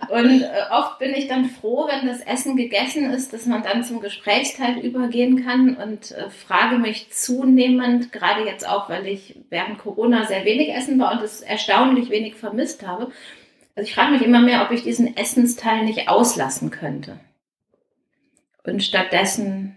[0.09, 3.85] Und äh, oft bin ich dann froh, wenn das Essen gegessen ist, dass man dann
[3.85, 9.79] zum Gesprächsteil übergehen kann und äh, frage mich zunehmend, gerade jetzt auch, weil ich während
[9.79, 13.13] Corona sehr wenig essen war und es erstaunlich wenig vermisst habe.
[13.77, 17.21] Also ich frage mich immer mehr, ob ich diesen Essensteil nicht auslassen könnte.
[18.65, 19.77] Und stattdessen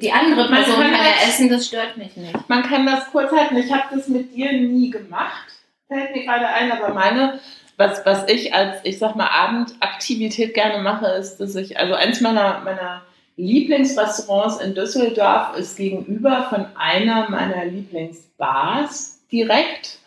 [0.00, 2.48] die andere Person kann kann ja essen, das stört mich nicht.
[2.48, 3.56] Man kann das kurz halten.
[3.56, 5.52] Ich habe das mit dir nie gemacht.
[5.88, 7.40] Fällt mir gerade ein, aber meine,
[7.76, 12.20] was, was ich als, ich sag mal, Abendaktivität gerne mache, ist, dass ich, also eins
[12.20, 13.02] meiner, meiner
[13.36, 19.98] Lieblingsrestaurants in Düsseldorf ist gegenüber von einer meiner Lieblingsbars direkt.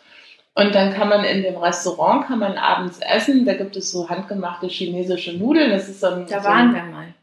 [0.54, 3.44] Und dann kann man in dem Restaurant, kann man abends essen.
[3.44, 5.70] Da gibt es so handgemachte chinesische Nudeln.
[5.70, 7.14] Das ist so ein, Da so waren ein, wir mal.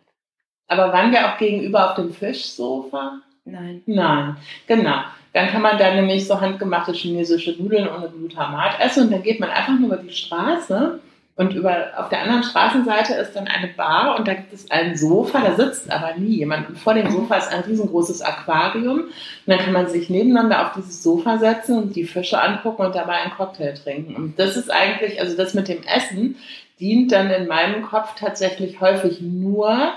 [0.68, 3.20] Aber waren wir auch gegenüber auf dem Fischsofa?
[3.46, 3.82] Nein.
[3.86, 5.02] Nein, genau.
[5.34, 9.40] Dann kann man da nämlich so handgemachte chinesische Nudeln ohne Glutamat essen und dann geht
[9.40, 11.00] man einfach nur über die Straße
[11.36, 14.96] und über, auf der anderen Straßenseite ist dann eine Bar und da gibt es ein
[14.96, 16.70] Sofa, da sitzt aber nie jemand.
[16.70, 19.12] Und vor dem Sofa ist ein riesengroßes Aquarium und
[19.48, 23.14] dann kann man sich nebeneinander auf dieses Sofa setzen und die Fische angucken und dabei
[23.14, 24.16] einen Cocktail trinken.
[24.16, 26.36] Und das ist eigentlich, also das mit dem Essen
[26.80, 29.94] dient dann in meinem Kopf tatsächlich häufig nur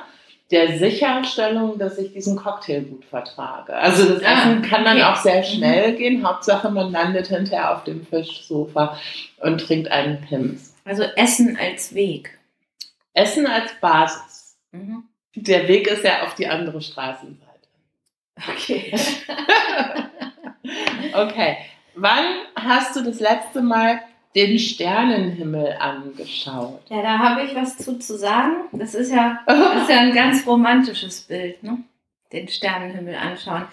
[0.50, 3.74] der Sicherstellung, dass ich diesen Cocktail gut vertrage.
[3.74, 5.04] Also das Ah, Essen kann dann okay.
[5.06, 6.26] auch sehr schnell gehen.
[6.26, 8.96] Hauptsache, man landet hinterher auf dem Fischsofa
[9.38, 10.74] und trinkt einen Pims.
[10.84, 12.38] Also Essen als Weg.
[13.12, 14.56] Essen als Basis.
[14.70, 15.04] Mhm.
[15.34, 17.68] Der Weg ist ja auf die andere Straßenseite.
[18.48, 18.92] Okay.
[21.14, 21.56] Okay.
[21.94, 22.24] Wann
[22.56, 24.00] hast du das letzte Mal
[24.36, 26.82] den Sternenhimmel angeschaut?
[26.90, 28.56] Ja, da habe ich was zu, zu sagen.
[28.72, 31.78] Das ist ja, das ist ja ein ganz romantisches Bild, ne?
[32.32, 33.66] Den Sternenhimmel anschauen.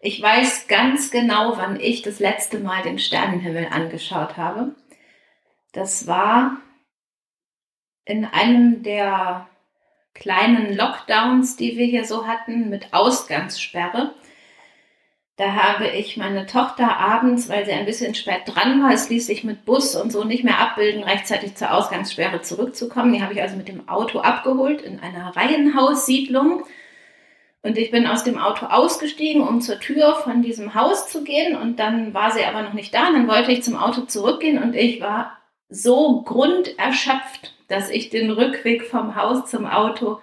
[0.00, 4.74] Ich weiß ganz genau, wann ich das letzte Mal den Sternenhimmel angeschaut habe.
[5.72, 6.58] Das war
[8.04, 9.46] in einem der
[10.14, 14.14] kleinen Lockdowns, die wir hier so hatten, mit Ausgangssperre.
[15.40, 19.26] Da habe ich meine Tochter abends, weil sie ein bisschen spät dran war, es ließ
[19.26, 23.14] sich mit Bus und so nicht mehr abbilden, rechtzeitig zur Ausgangssperre zurückzukommen.
[23.14, 26.64] Die habe ich also mit dem Auto abgeholt in einer Reihenhaussiedlung.
[27.62, 31.56] Und ich bin aus dem Auto ausgestiegen, um zur Tür von diesem Haus zu gehen.
[31.56, 33.08] Und dann war sie aber noch nicht da.
[33.08, 35.38] Und dann wollte ich zum Auto zurückgehen und ich war
[35.70, 40.20] so grunderschöpft, dass ich den Rückweg vom Haus zum Auto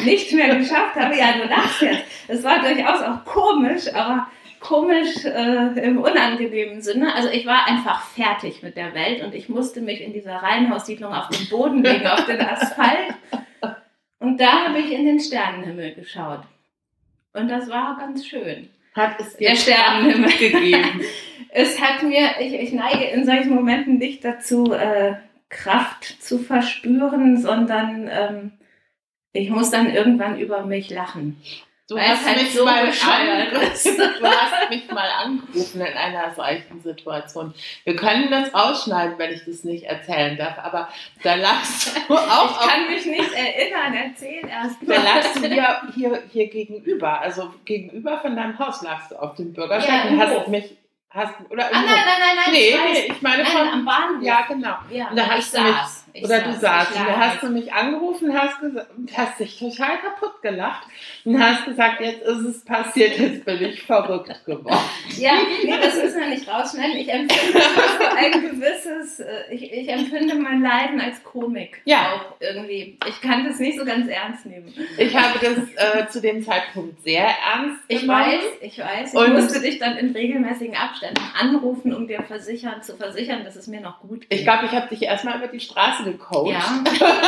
[0.00, 1.16] nicht mehr geschafft habe.
[1.16, 2.02] Ja, du lachst jetzt.
[2.26, 4.26] Es war durchaus auch komisch, aber
[4.60, 7.14] komisch äh, im unangenehmen Sinne.
[7.14, 11.12] Also ich war einfach fertig mit der Welt und ich musste mich in dieser Reihenhaussiedlung
[11.12, 13.14] auf den Boden legen, auf den Asphalt.
[14.18, 16.42] Und da habe ich in den Sternenhimmel geschaut.
[17.32, 18.68] Und das war ganz schön.
[18.94, 20.30] Hat es dir Sternenhimmel.
[20.38, 21.02] Gegeben?
[21.50, 25.14] Es hat mir, ich, ich neige in solchen Momenten nicht dazu, äh,
[25.48, 28.52] Kraft zu verspüren, sondern ähm,
[29.32, 31.40] ich muss dann irgendwann über mich lachen.
[31.88, 33.86] Du hast, halt mich so mal bescheuert an, ist.
[33.98, 37.54] du hast mich mal angerufen in einer solchen Situation.
[37.84, 40.90] Wir können das rausschneiden, wenn ich das nicht erzählen darf, aber
[41.22, 45.48] da lagst du auch Ich auf, kann mich nicht erinnern, erzähl erst da lagst du
[45.48, 50.10] hier, hier, hier gegenüber, also gegenüber von deinem Haus lagst du auf dem Bürgersteig Ja,
[50.10, 50.46] und hast Hof.
[50.48, 50.76] mich,
[51.08, 53.84] hast, oder Ah, nein, nein, nein, nein, nee, ich nee, ich meine Nein, von, am
[53.86, 54.22] Bahnhof.
[54.22, 54.76] ja genau.
[54.90, 55.72] ja Und da ich hast du mich-.
[56.18, 56.90] Ich Oder du saß, saßt.
[56.94, 60.86] ich Und da hast du mich angerufen, hast, gesagt, hast dich total kaputt gelacht
[61.24, 64.78] und hast gesagt, jetzt ist es passiert, jetzt bin ich verrückt geworden.
[65.16, 65.32] Ja,
[65.64, 66.96] nee, das müssen wir nicht rausschneiden.
[66.96, 67.60] Ich empfinde
[67.98, 71.80] so ein gewisses, äh, ich, ich empfinde mein Leiden als Komik.
[71.84, 72.12] Ja.
[72.14, 72.98] Auch irgendwie.
[73.08, 74.72] Ich kann das nicht so ganz ernst nehmen.
[74.98, 78.20] Ich habe das äh, zu dem Zeitpunkt sehr ernst Ich genommen.
[78.20, 79.14] weiß, ich weiß.
[79.14, 83.56] Ich Und- musste dich dann in regelmäßigen Abständen anrufen, um dir versichern, zu versichern, dass
[83.56, 84.38] es mir noch gut geht.
[84.40, 86.50] Ich glaube, ich habe dich erstmal über die Straße gecoacht.
[86.52, 86.84] ja.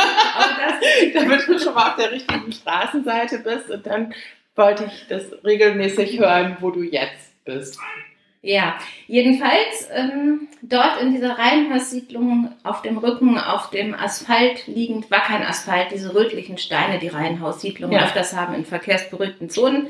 [1.13, 4.13] Damit du schon mal auf der richtigen Straßenseite bist und dann
[4.55, 7.79] wollte ich das regelmäßig hören, wo du jetzt bist.
[8.43, 8.75] Ja,
[9.07, 15.43] jedenfalls ähm, dort in dieser Reihenhaussiedlung auf dem Rücken, auf dem Asphalt liegend, war kein
[15.43, 18.05] Asphalt, diese rötlichen Steine, die Reihenhaussiedlungen Ja.
[18.05, 19.87] öfters haben in verkehrsberuhigten Zonen.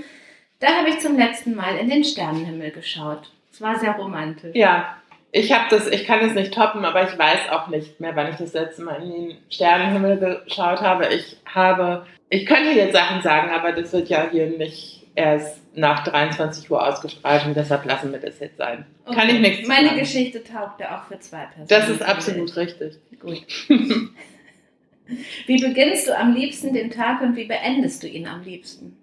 [0.60, 3.32] Da habe ich zum letzten Mal in den Sternenhimmel geschaut.
[3.54, 4.56] Es war sehr romantisch.
[4.56, 4.98] Ja,
[5.32, 8.30] ich habe das, ich kann es nicht toppen, aber ich weiß auch nicht mehr, wann
[8.30, 11.08] ich das letzte Mal in den Sternenhimmel geschaut habe.
[11.08, 16.04] Ich habe, ich könnte jetzt Sachen sagen, aber das wird ja hier nicht erst nach
[16.04, 18.86] 23 Uhr ausgestrahlt und deshalb lassen wir das jetzt sein.
[19.14, 20.00] Kann ich nichts Meine sagen.
[20.00, 21.68] Geschichte taugte auch für zwei Personen.
[21.68, 22.96] Das ist absolut richtig.
[23.20, 23.46] gut.
[25.46, 28.98] Wie beginnst du am liebsten den Tag und wie beendest du ihn am liebsten?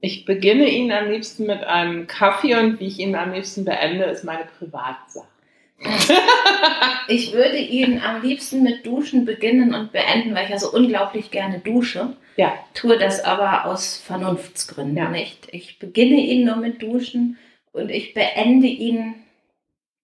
[0.00, 4.04] Ich beginne ihn am liebsten mit einem Kaffee und wie ich ihn am liebsten beende,
[4.04, 5.26] ist meine Privatsache.
[7.08, 11.32] Ich würde ihn am liebsten mit Duschen beginnen und beenden, weil ich ja so unglaublich
[11.32, 12.16] gerne dusche.
[12.36, 12.52] Ja.
[12.72, 15.08] Tue das aber aus Vernunftsgründen Ja.
[15.08, 15.48] nicht.
[15.50, 17.36] Ich beginne ihn nur mit Duschen
[17.72, 19.14] und ich beende ihn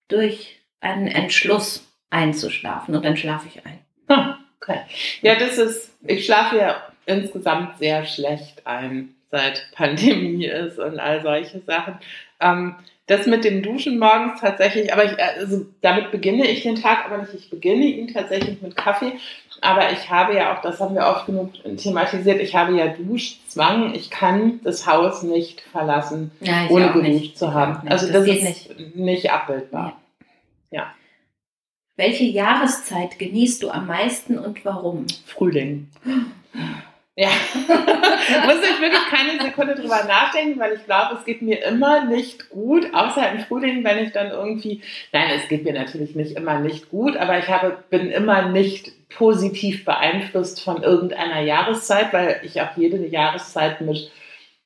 [0.09, 3.79] durch einen Entschluss einzuschlafen und dann schlafe ich ein.
[4.09, 4.81] Hm, Okay.
[5.23, 11.23] Ja, das ist, ich schlafe ja insgesamt sehr schlecht ein, seit Pandemie ist und all
[11.23, 11.95] solche Sachen.
[12.41, 17.05] Ähm, das mit dem Duschen morgens tatsächlich, aber ich, also damit beginne ich den Tag,
[17.05, 19.13] aber nicht, ich beginne ihn tatsächlich mit Kaffee.
[19.61, 23.95] Aber ich habe ja auch, das haben wir oft genug thematisiert, ich habe ja Duschzwang.
[23.95, 27.89] Ich kann das Haus nicht verlassen, Ja, ohne geduscht zu haben.
[27.89, 28.97] Also das, geht ist nicht.
[28.97, 29.97] nicht, abbildbar.
[31.97, 35.07] Welche Jahreszeit genießt du am meisten und warum?
[35.25, 35.89] Frühling.
[37.19, 37.29] Ja,
[38.45, 42.51] muss ich wirklich keine Sekunde drüber nachdenken, weil ich glaube, es geht mir immer nicht
[42.51, 46.59] gut, außer im Frühling, wenn ich dann irgendwie, nein, es geht mir natürlich nicht immer
[46.59, 52.61] nicht gut, aber ich habe, bin immer nicht positiv beeinflusst von irgendeiner Jahreszeit, weil ich
[52.61, 54.11] auch jede Jahreszeit mit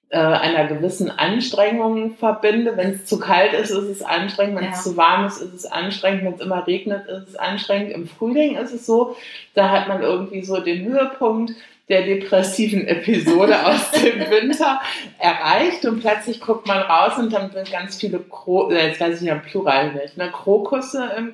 [0.09, 2.77] äh, einer gewissen Anstrengung verbinde.
[2.77, 4.59] Wenn es zu kalt ist, ist es anstrengend.
[4.59, 4.91] Wenn es Ja.
[4.91, 6.25] zu warm ist, ist es anstrengend.
[6.25, 7.93] Wenn es immer regnet, ist es anstrengend.
[7.93, 9.15] Im Frühling ist es so,
[9.55, 11.53] da hat man irgendwie so den Höhepunkt
[11.91, 14.81] der depressiven Episode aus dem Winter
[15.19, 19.21] erreicht und plötzlich guckt man raus und dann sind ganz viele, Kro äh, jetzt weiß
[19.21, 20.31] ich ja Plural nicht, ne?
[20.31, 21.33] Krokusse im,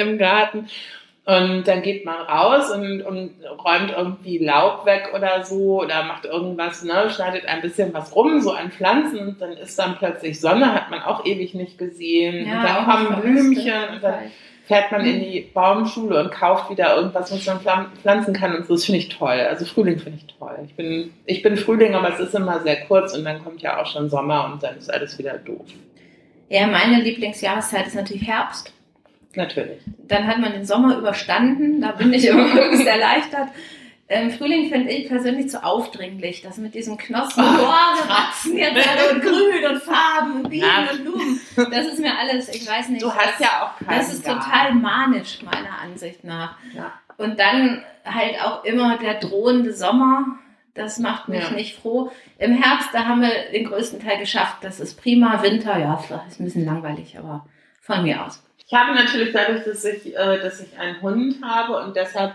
[0.00, 0.68] im Garten
[1.26, 3.32] und dann geht man raus und, und
[3.64, 8.40] räumt irgendwie Laub weg oder so oder macht irgendwas, ne, schneidet ein bisschen was rum,
[8.40, 12.46] so an Pflanzen und dann ist dann plötzlich Sonne, hat man auch ewig nicht gesehen.
[12.46, 14.14] und dann kommen Blümchen und dann
[14.70, 18.66] fährt man in die Baumschule und kauft wieder irgendwas, was man pflan- pflanzen kann und
[18.68, 18.74] so.
[18.74, 19.40] Das finde ich toll.
[19.48, 20.56] Also Frühling finde ich toll.
[20.64, 23.82] Ich bin, ich bin Frühling, aber es ist immer sehr kurz und dann kommt ja
[23.82, 25.66] auch schon Sommer und dann ist alles wieder doof.
[26.48, 28.72] Ja, meine Lieblingsjahreszeit ist natürlich Herbst.
[29.34, 29.80] Natürlich.
[30.06, 33.48] Dann hat man den Sommer überstanden, da bin ich immer höchst erleichtert.
[34.12, 36.42] Ähm, Frühling finde ich persönlich zu aufdringlich.
[36.42, 40.50] Das mit diesem Knospen, Oh, boah, wir wachsen jetzt alle und grün und Farben und
[40.50, 40.90] Bienen Ja.
[40.90, 41.40] und Blumen.
[41.70, 43.02] Das ist mir alles, ich weiß nicht.
[43.02, 44.40] Du hast das, ja auch keinen Das ist Garten.
[44.42, 46.56] total manisch, meiner Ansicht nach.
[46.74, 46.92] Ja.
[47.18, 50.24] Und dann halt auch immer der drohende Sommer.
[50.74, 51.50] Das macht mich Ja.
[51.50, 52.10] nicht froh.
[52.38, 54.56] Im Herbst, da haben wir den größten Teil geschafft.
[54.62, 55.40] Das ist prima.
[55.42, 57.46] Winter, ja, ist ein bisschen langweilig, aber
[57.80, 58.42] von mir aus.
[58.66, 62.34] Ich habe natürlich dadurch, dass ich, äh, dass ich einen Hund habe und deshalb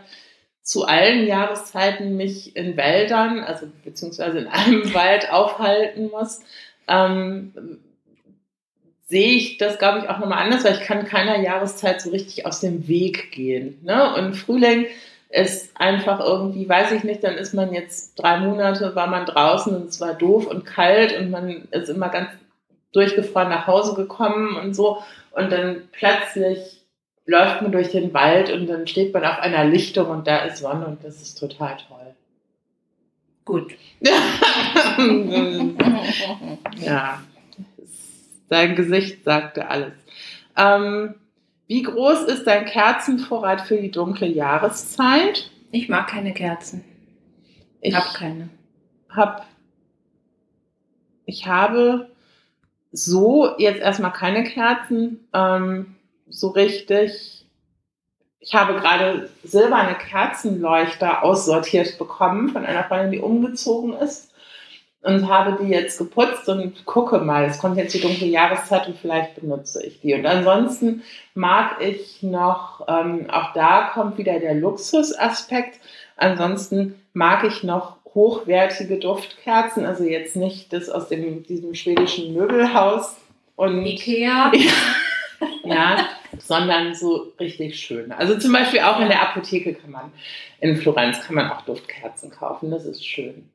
[0.66, 6.42] zu allen Jahreszeiten mich in Wäldern, also beziehungsweise in einem Wald aufhalten muss,
[6.88, 7.54] ähm,
[9.08, 12.48] sehe ich das, glaube ich, auch nochmal anders, weil ich kann keiner Jahreszeit so richtig
[12.48, 13.80] aus dem Weg gehen.
[13.84, 14.16] Ne?
[14.16, 14.88] Und Frühling
[15.30, 19.76] ist einfach irgendwie, weiß ich nicht, dann ist man jetzt drei Monate, war man draußen
[19.76, 22.30] und es war doof und kalt und man ist immer ganz
[22.92, 25.04] durchgefroren nach Hause gekommen und so.
[25.32, 26.85] Und dann plötzlich
[27.26, 30.58] läuft man durch den Wald und dann steht man auf einer Lichtung und da ist
[30.58, 32.14] Sonne und das ist total toll.
[33.46, 33.74] Gut.
[36.80, 37.22] ja,
[38.50, 39.94] dein Gesicht sagte alles.
[40.58, 41.16] Ähm,
[41.68, 45.50] wie groß ist dein Kerzenvorrat für die dunkle Jahreszeit?
[45.72, 46.84] Ich mag keine Kerzen.
[47.82, 48.50] Ich habe keine.
[49.10, 49.46] hab,
[51.26, 52.10] ich habe
[52.92, 55.95] so jetzt erstmal keine Kerzen ähm,
[56.28, 57.46] so richtig.
[58.40, 64.32] ich habe gerade silberne Kerzenleuchter aussortiert bekommen von einer Freundin, die umgezogen ist
[65.06, 68.98] und habe die jetzt geputzt und gucke mal, es kommt jetzt die dunkle Jahreszeit und
[68.98, 70.16] vielleicht benutze ich die.
[70.16, 71.04] Und ansonsten
[71.36, 75.80] mag ich noch, ähm, auch da kommt wieder der Luxusaspekt,
[76.18, 83.16] ansonsten mag ich noch hochwertige Duftkerzen, also jetzt nicht das aus dem, diesem schwedischen Möbelhaus
[83.56, 84.52] und Ikea.
[85.66, 85.98] ja,
[86.40, 88.12] sondern so richtig schön.
[88.12, 90.12] Also zum Beispiel auch in der Apotheke kann man,
[90.60, 93.50] in Florenz kann man auch Duftkerzen kaufen, das ist schön.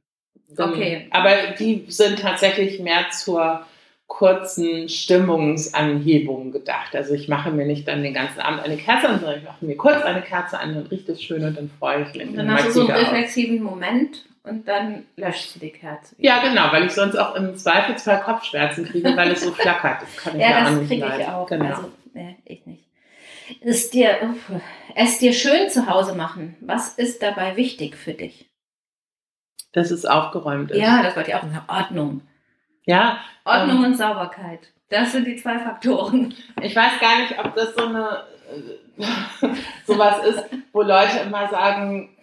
[0.57, 1.07] Okay.
[1.11, 3.65] Aber die sind tatsächlich mehr zur
[4.11, 6.97] kurzen Stimmungsanhebung gedacht.
[6.97, 9.65] Also ich mache mir nicht dann den ganzen Abend eine Kerze an, sondern ich mache
[9.65, 12.29] mir kurz eine Kerze an, dann riecht es schön und dann freue ich mich.
[12.29, 16.19] Und dann hast du so einen reflexiven Moment und dann löscht du die Kerze.
[16.19, 16.29] Wieder.
[16.29, 20.03] Ja, genau, weil ich sonst auch im Zweifelsfall Kopfschmerzen kriege, weil es so flackert.
[20.03, 21.47] Das kann ich ja, ja das kriege ich auch.
[21.47, 21.65] Genau.
[21.67, 22.67] Also, nee, ich
[23.61, 24.35] Ist dir,
[24.95, 26.57] es dir schön zu Hause machen.
[26.61, 28.51] Was ist dabei wichtig für dich?
[29.73, 30.79] Dass es aufgeräumt ist.
[30.79, 31.63] Ja, das wollte ich auch sagen.
[31.69, 32.23] Ordnung.
[32.85, 33.21] Ja.
[33.45, 34.73] Ordnung ähm, und Sauberkeit.
[34.89, 36.35] Das sind die zwei Faktoren.
[36.63, 38.25] Ich weiß gar nicht, ob das so eine
[39.87, 42.17] sowas ist, wo Leute immer sagen,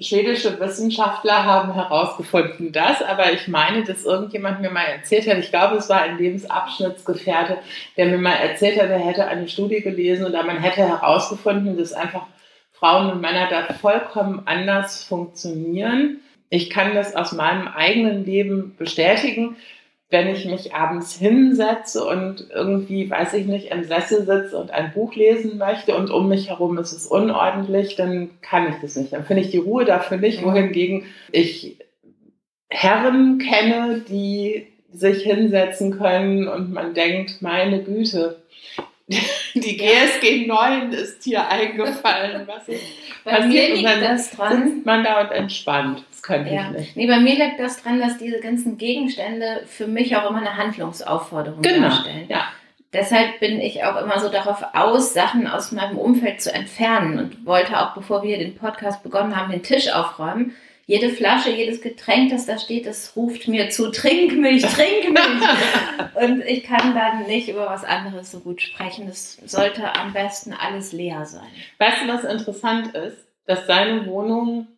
[0.00, 5.50] schwedische Wissenschaftler haben herausgefunden das, aber ich meine, dass irgendjemand mir mal erzählt hat, ich
[5.50, 7.58] glaube, es war ein Lebensabschnittsgefährte,
[7.96, 11.92] der mir mal erzählt hat, er hätte eine Studie gelesen oder man hätte herausgefunden, dass
[11.92, 12.26] einfach
[12.72, 16.20] Frauen und Männer da vollkommen anders funktionieren.
[16.50, 19.56] Ich kann das aus meinem eigenen Leben bestätigen
[20.08, 24.92] wenn ich mich abends hinsetze und irgendwie, weiß ich nicht, im Sessel sitze und ein
[24.92, 29.12] Buch lesen möchte und um mich herum ist es unordentlich, dann kann ich das nicht.
[29.12, 31.78] Dann finde ich die Ruhe dafür nicht, wohingegen ich
[32.68, 38.42] Herren kenne, die sich hinsetzen können und man denkt, meine Güte,
[39.54, 42.46] die GSG 9 ist hier eingefallen.
[42.46, 42.82] Was ist
[43.24, 44.68] bei liegt das dran.
[44.68, 46.04] Sitzt man da und entspannt.
[46.26, 46.70] Das könnte ja.
[46.70, 46.96] ich nicht.
[46.96, 50.56] Nee, bei mir liegt das dran, dass diese ganzen Gegenstände für mich auch immer eine
[50.56, 51.88] Handlungsaufforderung genau.
[51.88, 52.26] darstellen.
[52.28, 52.48] Ja.
[52.92, 57.46] Deshalb bin ich auch immer so darauf aus, Sachen aus meinem Umfeld zu entfernen und
[57.46, 60.54] wollte auch, bevor wir den Podcast begonnen haben, den Tisch aufräumen
[60.86, 66.14] jede Flasche, jedes Getränk, das da steht, das ruft mir zu, trink mich, trink mich.
[66.14, 69.08] und ich kann dann nicht über was anderes so gut sprechen.
[69.08, 71.48] Es sollte am besten alles leer sein.
[71.78, 73.16] Weißt du, was interessant ist?
[73.46, 74.68] Dass deine Wohnung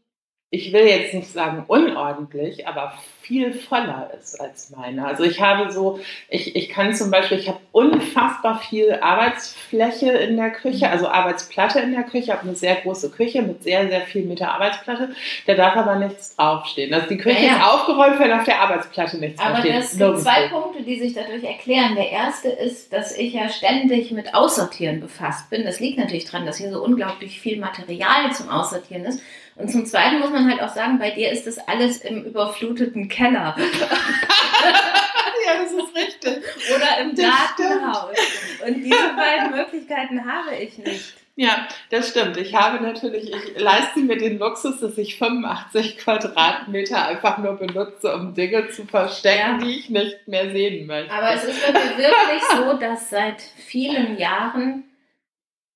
[0.51, 5.07] ich will jetzt nicht sagen unordentlich, aber viel voller ist als meine.
[5.07, 10.39] Also ich habe so, ich, ich kann zum Beispiel, ich habe unfassbar viel Arbeitsfläche in
[10.39, 14.01] der Küche, also Arbeitsplatte in der Küche, habe eine sehr große Küche mit sehr, sehr
[14.01, 15.11] viel Meter Arbeitsplatte.
[15.47, 16.95] Da darf aber nichts draufstehen.
[16.95, 17.57] Also die Küche ja, ja.
[17.57, 19.73] ist aufgeräumt, wenn auf der Arbeitsplatte nichts aber draufsteht.
[19.73, 21.95] Aber es gibt zwei Punkte, die sich dadurch erklären.
[21.95, 25.65] Der erste ist, dass ich ja ständig mit Aussortieren befasst bin.
[25.65, 29.21] Das liegt natürlich daran, dass hier so unglaublich viel Material zum Aussortieren ist.
[29.59, 33.09] Und zum Zweiten muss man halt auch sagen, bei dir ist das alles im überfluteten
[33.09, 33.57] Keller.
[35.47, 36.44] ja, das ist richtig.
[36.77, 38.16] Oder im Gartenhaus.
[38.64, 41.14] Und diese beiden Möglichkeiten habe ich nicht.
[41.35, 42.37] Ja, das stimmt.
[42.37, 48.14] Ich habe natürlich, ich leiste mir den Luxus, dass ich 85 Quadratmeter einfach nur benutze,
[48.14, 49.59] um Dinge zu verstecken, ja.
[49.59, 51.12] die ich nicht mehr sehen möchte.
[51.12, 54.85] Aber es ist wirklich so, dass seit vielen Jahren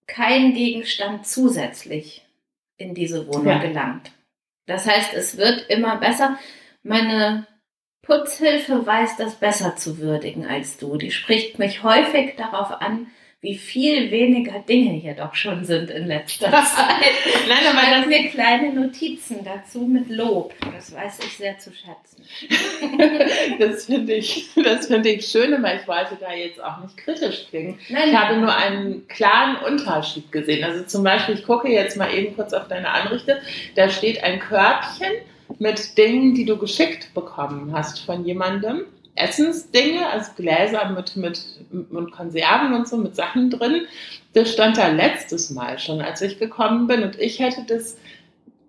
[0.06, 2.24] kein Gegenstand zusätzlich
[2.76, 3.58] in diese Wohnung ja.
[3.58, 4.12] gelangt.
[4.66, 6.38] Das heißt, es wird immer besser.
[6.82, 7.46] Meine
[8.02, 10.96] Putzhilfe weiß das besser zu würdigen als du.
[10.96, 13.08] Die spricht mich häufig darauf an,
[13.42, 17.12] wie viel weniger Dinge hier doch schon sind in letzter Zeit.
[17.48, 20.54] Nein, aber das mir kleine Notizen dazu mit Lob.
[20.72, 22.22] Das weiß ich sehr zu schätzen.
[23.58, 27.48] das finde ich, das finde ich schön, aber ich wollte da jetzt auch nicht kritisch
[27.50, 27.80] klingen.
[27.88, 28.28] Nein, ich nein.
[28.28, 30.62] habe nur einen klaren Unterschied gesehen.
[30.62, 33.42] Also zum Beispiel, ich gucke jetzt mal eben kurz auf deine Anrichte.
[33.74, 35.10] Da steht ein Körbchen
[35.58, 38.84] mit Dingen, die du geschickt bekommen hast von jemandem.
[39.14, 43.86] Essensdinge, also Gläser mit, mit, mit Konserven und so, mit Sachen drin.
[44.32, 47.02] Das stand da letztes Mal schon, als ich gekommen bin.
[47.02, 47.98] Und ich hätte das,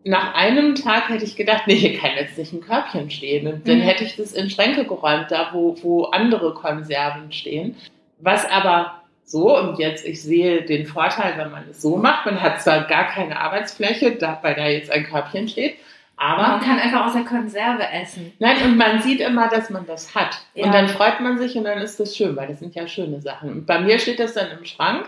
[0.04, 3.48] nach einem Tag hätte ich gedacht, nee, hier kann jetzt nicht ein Körbchen stehen.
[3.48, 3.84] Und dann mhm.
[3.84, 7.76] hätte ich das in Schränke geräumt, da wo, wo andere Konserven stehen.
[8.20, 12.42] Was aber so, und jetzt, ich sehe den Vorteil, wenn man es so macht, man
[12.42, 15.76] hat zwar gar keine Arbeitsfläche, da, weil da jetzt ein Körbchen steht,
[16.24, 18.32] aber man kann einfach aus der Konserve essen.
[18.40, 20.42] Nein, und man sieht immer, dass man das hat.
[20.56, 20.66] Ja.
[20.66, 23.22] Und dann freut man sich und dann ist das schön, weil das sind ja schöne
[23.22, 23.50] Sachen.
[23.50, 25.06] Und bei mir steht das dann im Schrank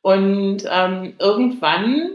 [0.00, 2.12] und ähm, irgendwann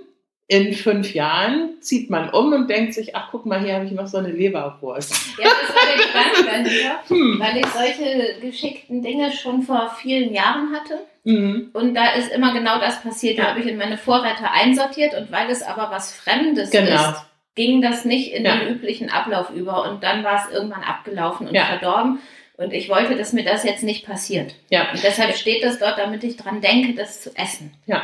[0.47, 3.91] in fünf Jahren zieht man um und denkt sich, ach guck mal, hier habe ich
[3.91, 5.37] noch so eine Leberwurst.
[5.37, 7.39] Ja, das war der Gedanke dahinter, hm.
[7.39, 11.01] weil ich solche geschickten Dinge schon vor vielen Jahren hatte.
[11.23, 11.69] Mhm.
[11.73, 13.37] Und da ist immer genau das passiert.
[13.37, 16.95] Da habe ich in meine Vorräte einsortiert und weil es aber was Fremdes genau.
[16.95, 18.57] ist, ging das nicht in ja.
[18.57, 19.89] den üblichen Ablauf über.
[19.89, 21.65] Und dann war es irgendwann abgelaufen und ja.
[21.65, 22.19] verdorben.
[22.59, 24.53] Und ich wollte, dass mir das jetzt nicht passiert.
[24.69, 24.91] Ja.
[24.91, 27.71] Und deshalb steht das dort, damit ich dran denke, das zu essen.
[27.85, 28.03] Ja,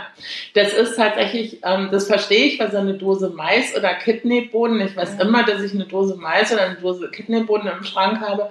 [0.54, 4.96] das ist tatsächlich, ähm, das verstehe ich, weil so eine Dose Mais oder Kidneybohnen, ich
[4.96, 5.26] weiß ja.
[5.26, 8.50] immer, dass ich eine Dose Mais oder eine Dose Kidneybohnen im Schrank habe.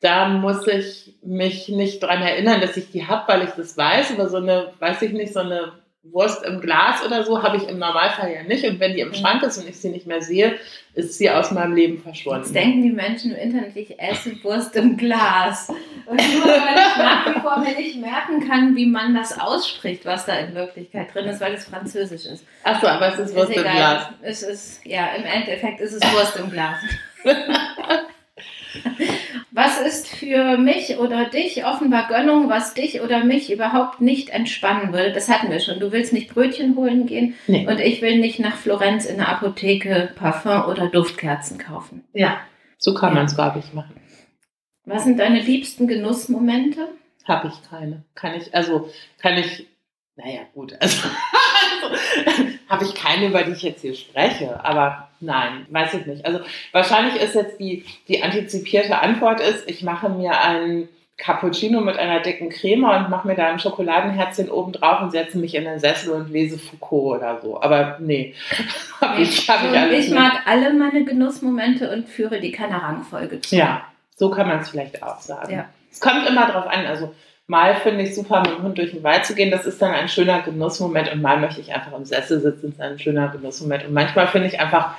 [0.00, 4.12] Da muss ich mich nicht dran erinnern, dass ich die habe, weil ich das weiß.
[4.12, 5.72] Aber so eine, weiß ich nicht, so eine
[6.04, 8.64] Wurst im Glas oder so habe ich im Normalfall ja nicht.
[8.64, 9.14] Und wenn die im mhm.
[9.14, 10.58] Schrank ist und ich sie nicht mehr sehe,
[10.94, 12.44] ist sie aus meinem Leben verschwunden.
[12.44, 15.68] Jetzt denken die Menschen im Internet, ich esse Wurst im Glas.
[16.06, 20.06] Und nur weil ich nach wie vor mir nicht merken kann, wie man das ausspricht,
[20.06, 22.44] was da in Wirklichkeit drin ist, weil es französisch ist.
[22.62, 24.08] Achso, aber es ist Wurst ist im Glas.
[24.22, 26.78] Es ist, ja, im Endeffekt ist es Wurst im Glas.
[29.50, 34.92] Was ist für mich oder dich offenbar Gönnung, was dich oder mich überhaupt nicht entspannen
[34.92, 35.12] würde?
[35.12, 35.80] Das hatten wir schon.
[35.80, 37.66] Du willst nicht Brötchen holen gehen nee.
[37.66, 42.04] und ich will nicht nach Florenz in der Apotheke Parfum oder Duftkerzen kaufen.
[42.12, 42.38] Ja,
[42.76, 43.16] so kann ja.
[43.16, 43.96] man es, glaube ich, machen.
[44.84, 46.88] Was sind deine liebsten Genussmomente?
[47.24, 48.04] Habe ich keine.
[48.14, 48.88] Kann ich, also
[49.18, 49.66] kann ich,
[50.18, 51.08] naja, gut, also
[52.68, 56.26] habe ich keine, über die ich jetzt hier spreche, aber nein, weiß ich nicht.
[56.26, 56.40] Also
[56.72, 60.88] wahrscheinlich ist jetzt die, die antizipierte Antwort ist, ich mache mir einen
[61.18, 65.38] Cappuccino mit einer dicken Creme und mache mir da ein Schokoladenherzchen oben drauf und setze
[65.38, 67.60] mich in den Sessel und lese Foucault oder so.
[67.60, 68.34] Aber nee,
[69.00, 73.40] hab ich, hab ich alles Ich mag alle meine Genussmomente und führe die keine Rangfolge
[73.40, 73.56] zu.
[73.56, 73.84] Ja,
[74.16, 75.52] so kann man es vielleicht auch sagen.
[75.52, 75.68] Ja.
[75.90, 77.14] Es kommt immer drauf an, also
[77.50, 79.50] Mal finde ich super, mit dem Hund durch den Wald zu gehen.
[79.50, 81.10] Das ist dann ein schöner Genussmoment.
[81.10, 82.66] Und mal möchte ich einfach im Sessel sitzen.
[82.66, 83.86] Das ist ein schöner Genussmoment.
[83.86, 84.96] Und manchmal finde ich einfach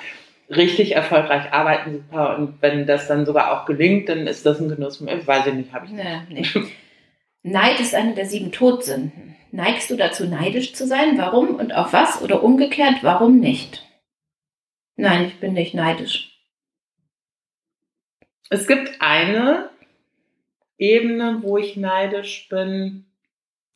[0.49, 2.37] richtig erfolgreich arbeiten super.
[2.37, 5.27] Und wenn das dann sogar auch gelingt, dann ist das ein Genussmoment.
[5.27, 6.29] Weiß ich nicht, habe ich nicht.
[6.29, 6.67] Nee, nee.
[7.43, 9.35] Neid ist eine der sieben Todsünden.
[9.51, 11.19] Neigst du dazu, neidisch zu sein?
[11.19, 12.21] Warum und auf was?
[12.23, 13.85] Oder umgekehrt, warum nicht?
[14.95, 16.35] Nein, ich bin nicht neidisch.
[18.49, 19.69] Es gibt eine
[20.79, 23.05] Ebene, wo ich neidisch bin.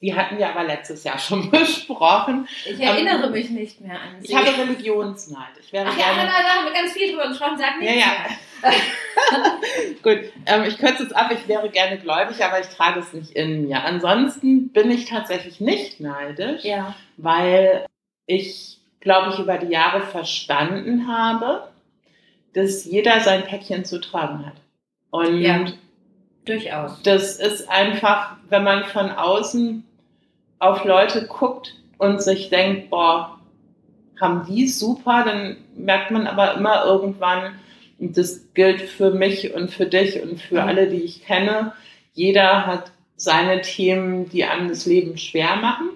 [0.01, 2.47] Die hatten wir aber letztes Jahr schon besprochen.
[2.65, 4.31] Ich erinnere ähm, mich nicht mehr an sie.
[4.31, 5.53] Ich habe Religionsneid.
[5.61, 7.57] Ich wäre Ach ja, da, da haben wir ganz viel drüber gesprochen.
[7.57, 8.71] Sag nichts ja, ja.
[10.03, 11.31] Gut, ähm, ich kürze es ab.
[11.31, 13.83] Ich wäre gerne gläubig, aber ich trage es nicht in mir.
[13.83, 16.95] Ansonsten bin ich tatsächlich nicht neidisch, ja.
[17.17, 17.85] weil
[18.25, 21.67] ich, glaube ich, über die Jahre verstanden habe,
[22.53, 24.55] dass jeder sein Päckchen zu tragen hat.
[25.11, 25.65] Und ja.
[26.45, 27.01] Durchaus.
[27.03, 29.83] Das ist einfach, wenn man von außen
[30.59, 33.39] auf Leute guckt und sich denkt, boah,
[34.19, 37.55] haben die super, dann merkt man aber immer irgendwann,
[37.99, 40.67] und das gilt für mich und für dich und für mhm.
[40.67, 41.73] alle, die ich kenne,
[42.13, 45.91] jeder hat seine Themen, die einem das Leben schwer machen.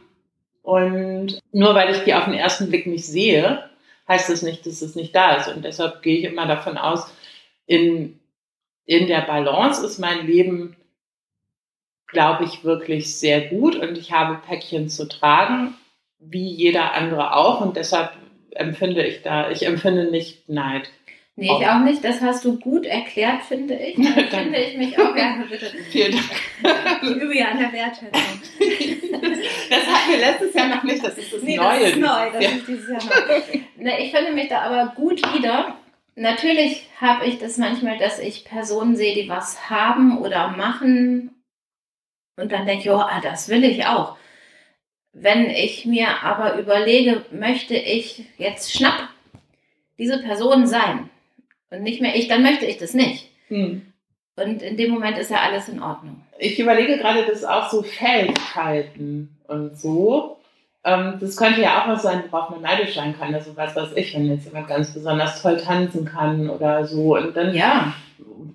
[0.62, 3.64] Und nur weil ich die auf den ersten Blick nicht sehe,
[4.08, 5.48] heißt das nicht, dass es nicht da ist.
[5.50, 7.12] Und deshalb gehe ich immer davon aus,
[7.66, 8.17] in
[8.88, 10.76] in der Balance ist mein Leben,
[12.08, 15.76] glaube ich, wirklich sehr gut und ich habe Päckchen zu tragen,
[16.20, 18.14] wie jeder andere auch und deshalb
[18.52, 20.90] empfinde ich da, ich empfinde nicht Neid.
[21.40, 22.04] Nee, ich auch nicht.
[22.04, 23.96] Das hast du gut erklärt, finde ich.
[24.16, 25.68] Da finde ich mich auch gerne, bitte.
[25.92, 27.04] Vielen Dank.
[27.04, 28.42] Ich übe ja an der Wertschätzung.
[29.70, 31.04] Das hatten wir letztes Jahr noch nicht.
[31.04, 31.80] Das ist das nee, Neue.
[31.80, 32.32] Das ist neu.
[32.32, 32.50] Das ja.
[32.50, 33.02] ist dieses Jahr
[33.78, 33.92] neu.
[34.00, 35.78] Ich finde mich da aber gut wieder
[36.20, 41.30] Natürlich habe ich das manchmal, dass ich Personen sehe, die was haben oder machen
[42.38, 44.18] und dann denke ich, oh, ah, das will ich auch.
[45.14, 49.10] Wenn ich mir aber überlege, möchte ich jetzt schnapp
[50.00, 51.12] diese Person sein
[51.70, 53.30] und nicht mehr ich, dann möchte ich das nicht.
[53.50, 53.94] Hm.
[54.38, 56.24] Und in dem Moment ist ja alles in Ordnung.
[56.40, 60.37] Ich überlege gerade, dass auch so Fähigkeiten und so
[60.88, 63.36] ähm, das könnte ja auch was sein, worauf man neidisch sein kann.
[63.36, 67.36] Also was weiß ich, wenn jetzt jemand ganz besonders toll tanzen kann oder so und
[67.36, 67.94] dann ja.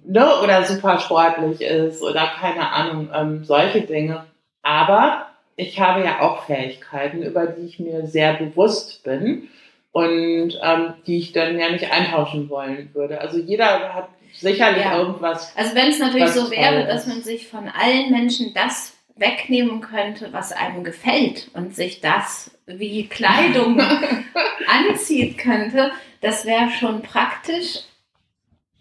[0.05, 4.25] ne, oder super sportlich ist oder keine Ahnung, ähm, solche Dinge.
[4.63, 5.27] Aber
[5.57, 9.49] ich habe ja auch Fähigkeiten, über die ich mir sehr bewusst bin
[9.93, 13.21] und ähm, die ich dann ja nicht eintauschen wollen würde.
[13.21, 14.99] Also jeder hat sicherlich ja.
[14.99, 15.55] irgendwas.
[15.55, 20.33] Also wenn es natürlich so wäre, dass man sich von allen Menschen das wegnehmen könnte,
[20.33, 23.81] was einem gefällt und sich das wie Kleidung
[24.67, 27.81] anzieht könnte, das wäre schon praktisch.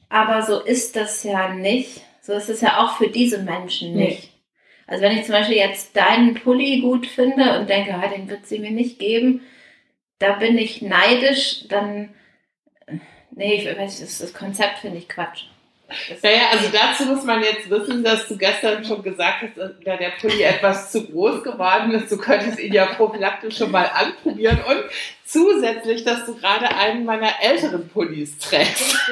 [0.09, 2.01] Aber so ist das ja nicht.
[2.21, 4.23] So ist es ja auch für diese Menschen nicht.
[4.23, 4.31] Nee.
[4.87, 8.45] Also wenn ich zum Beispiel jetzt deinen Pulli gut finde und denke, ah, den wird
[8.45, 9.41] sie mir nicht geben,
[10.19, 12.13] da bin ich neidisch, dann,
[13.31, 15.45] nee, ich weiß, das, das Konzept finde ich Quatsch.
[16.21, 20.11] Naja, also dazu muss man jetzt wissen, dass du gestern schon gesagt hast, dass der
[20.19, 22.11] Pulli etwas zu groß geworden ist.
[22.11, 24.83] Du könntest ihn ja prophylaktisch schon mal anprobieren und
[25.25, 28.97] zusätzlich, dass du gerade einen meiner älteren Pullis trägst.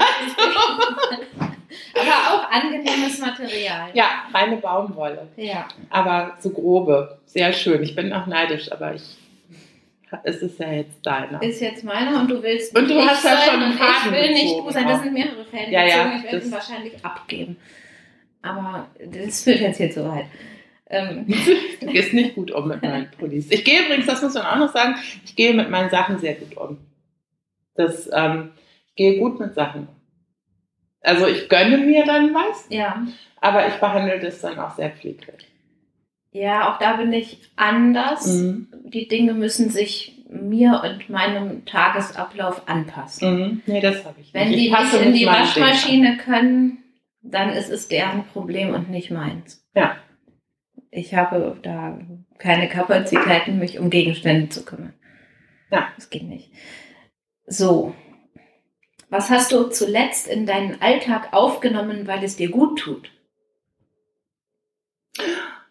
[1.94, 3.90] Aber auch angenehmes Material.
[3.94, 5.28] Ja, reine Baumwolle.
[5.36, 5.68] Ja.
[5.90, 7.18] Aber so grobe.
[7.26, 7.84] Sehr schön.
[7.84, 9.19] Ich bin auch neidisch, aber ich
[10.24, 11.42] es ist ja jetzt deiner.
[11.42, 14.34] Ist jetzt meiner und du willst Und du hast ja schon einen Faden Ich will
[14.34, 14.88] nicht du sein.
[14.88, 17.58] Das sind mehrere Fäden ja, ja, Ich werde ihn wahrscheinlich abgeben.
[18.42, 20.26] Aber das führt jetzt hier zu weit.
[20.90, 21.28] Ähm.
[21.82, 23.52] du gehst nicht gut um mit meinen Pullis.
[23.52, 26.36] Ich gehe übrigens, das muss man auch noch sagen, ich gehe mit meinen Sachen sehr
[26.36, 26.78] gut um.
[27.76, 28.52] Das, ähm,
[28.88, 29.96] ich gehe gut mit Sachen um.
[31.02, 33.06] Also ich gönne mir dann was, ja.
[33.40, 35.48] aber ich behandle das dann auch sehr pfleglich.
[36.32, 38.28] Ja, auch da bin ich anders.
[38.28, 38.68] Mhm.
[38.92, 43.36] Die Dinge müssen sich mir und meinem Tagesablauf anpassen.
[43.36, 43.62] Mhm.
[43.66, 44.34] Nee, das habe ich nicht.
[44.34, 46.84] Wenn die nicht in die Waschmaschine können,
[47.22, 49.68] dann ist es deren Problem und nicht meins.
[49.76, 49.98] Ja.
[50.92, 52.00] Ich habe da
[52.38, 54.94] keine Kapazitäten, mich um Gegenstände zu kümmern.
[55.72, 55.90] Ja.
[55.96, 56.52] Das geht nicht.
[57.46, 57.96] So,
[59.10, 63.12] was hast du zuletzt in deinen Alltag aufgenommen, weil es dir gut tut?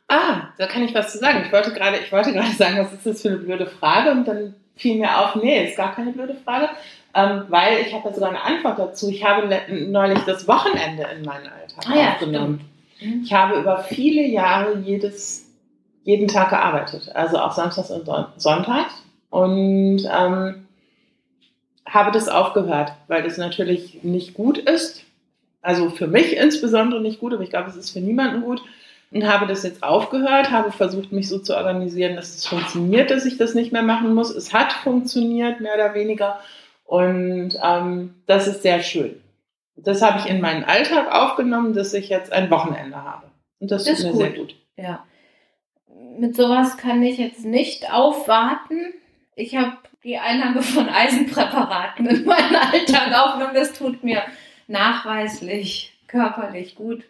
[0.08, 1.42] Ah, da kann ich was zu sagen.
[1.44, 4.10] Ich wollte gerade, ich wollte gerade sagen, was ist das für eine blöde Frage?
[4.10, 6.70] Und dann fiel mir auf, nee, ist gar keine blöde Frage,
[7.14, 9.10] ähm, weil ich habe ja sogar eine Antwort dazu.
[9.10, 12.60] Ich habe neulich das Wochenende in meinen Alltag ah, ja, aufgenommen.
[12.96, 13.26] Stimmt.
[13.26, 15.46] Ich habe über viele Jahre jedes,
[16.04, 18.94] jeden Tag gearbeitet, also auch Samstags und Sonntags.
[19.30, 20.66] Und ähm,
[21.86, 25.04] habe das aufgehört, weil das natürlich nicht gut ist.
[25.60, 28.62] Also für mich insbesondere nicht gut, aber ich glaube, es ist für niemanden gut.
[29.10, 33.24] Und habe das jetzt aufgehört, habe versucht, mich so zu organisieren, dass es funktioniert, dass
[33.24, 34.30] ich das nicht mehr machen muss.
[34.30, 36.40] Es hat funktioniert, mehr oder weniger.
[36.84, 39.22] Und ähm, das ist sehr schön.
[39.76, 43.30] Das habe ich in meinen Alltag aufgenommen, dass ich jetzt ein Wochenende habe.
[43.60, 44.20] Und das, ist mir gut.
[44.20, 44.54] sehr gut.
[44.76, 45.04] Ja.
[46.18, 48.92] Mit sowas kann ich jetzt nicht aufwarten.
[49.36, 53.54] Ich habe die Einnahme von Eisenpräparaten in meinen Alltag aufgenommen.
[53.54, 54.22] Das tut mir
[54.66, 57.04] nachweislich körperlich gut.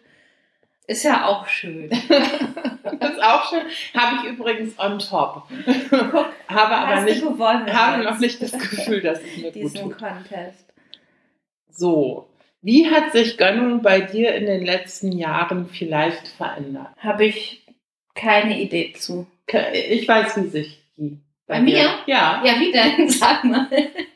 [0.89, 1.87] Ist ja auch schön.
[1.87, 1.99] das
[3.11, 3.61] ist auch schön.
[3.95, 5.43] Habe ich übrigens on top.
[5.87, 9.99] Guck, habe aber nicht, habe noch nicht das Gefühl, dass ich mir diesen gut tut.
[9.99, 10.65] Contest.
[11.69, 12.27] So,
[12.63, 16.89] wie hat sich Gönnung bei dir in den letzten Jahren vielleicht verändert?
[16.97, 17.67] Habe ich
[18.15, 19.27] keine Idee zu.
[19.71, 21.87] Ich weiß, wie sich die bei, bei mir?
[22.07, 22.41] Ja.
[22.43, 23.09] Ja, wie denn?
[23.09, 23.67] Sag mal.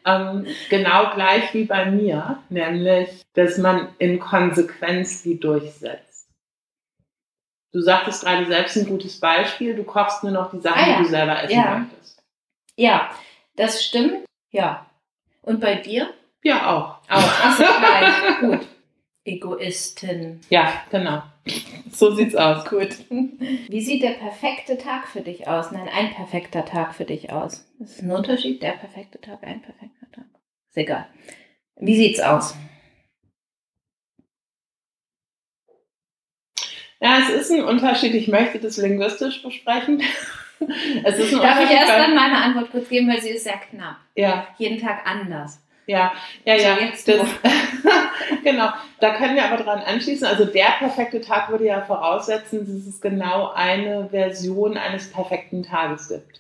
[0.08, 6.13] Ähm, genau gleich wie bei mir, nämlich, dass man in Konsequenz die durchsetzt.
[7.74, 10.98] Du sagtest gerade selbst ein gutes Beispiel, du kochst nur noch die Sachen, ah, ja.
[10.98, 11.78] die du selber essen ja.
[11.80, 12.24] möchtest.
[12.76, 13.10] Ja,
[13.56, 14.26] das stimmt.
[14.52, 14.86] Ja.
[15.42, 16.14] Und bei dir?
[16.44, 17.10] Ja, auch.
[17.10, 17.46] Auch.
[17.46, 18.40] Achso, gleich.
[18.40, 18.68] Gut.
[19.26, 20.42] Egoisten.
[20.50, 21.24] Ja, genau.
[21.92, 22.66] So sieht's aus.
[22.66, 22.98] Gut.
[23.10, 25.72] Wie sieht der perfekte Tag für dich aus?
[25.72, 27.66] Nein, ein perfekter Tag für dich aus.
[27.80, 30.26] Das ist ein Unterschied, der perfekte Tag, ein perfekter Tag.
[30.70, 31.08] Ist egal.
[31.78, 32.56] Wie sieht's aus?
[37.04, 38.14] Ja, es ist ein Unterschied.
[38.16, 40.02] Ich möchte das linguistisch besprechen.
[41.04, 43.58] es ist ein Darf ich erst dann meine Antwort kurz geben, weil sie ist sehr
[43.70, 43.98] knapp.
[44.16, 44.48] Ja.
[44.58, 45.60] Jeden Tag anders.
[45.86, 46.14] Ja,
[46.46, 46.78] ja, ja.
[46.96, 47.28] So, das,
[48.46, 48.70] genau.
[49.02, 50.26] Da können wir aber dran anschließen.
[50.26, 56.08] Also der perfekte Tag würde ja voraussetzen, dass es genau eine Version eines perfekten Tages
[56.08, 56.40] gibt.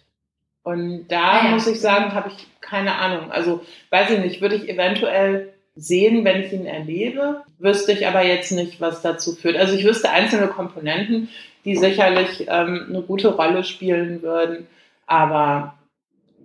[0.64, 1.52] Und da ah, ja.
[1.52, 3.34] muss ich sagen, habe ich keine Ahnung.
[3.34, 8.24] Also weiß ich nicht, würde ich eventuell sehen, wenn ich ihn erlebe, wüsste ich aber
[8.24, 9.58] jetzt nicht, was dazu führt.
[9.58, 11.30] Also ich wüsste einzelne Komponenten,
[11.66, 14.68] die sicherlich ähm, eine gute Rolle spielen würden,
[15.08, 15.76] aber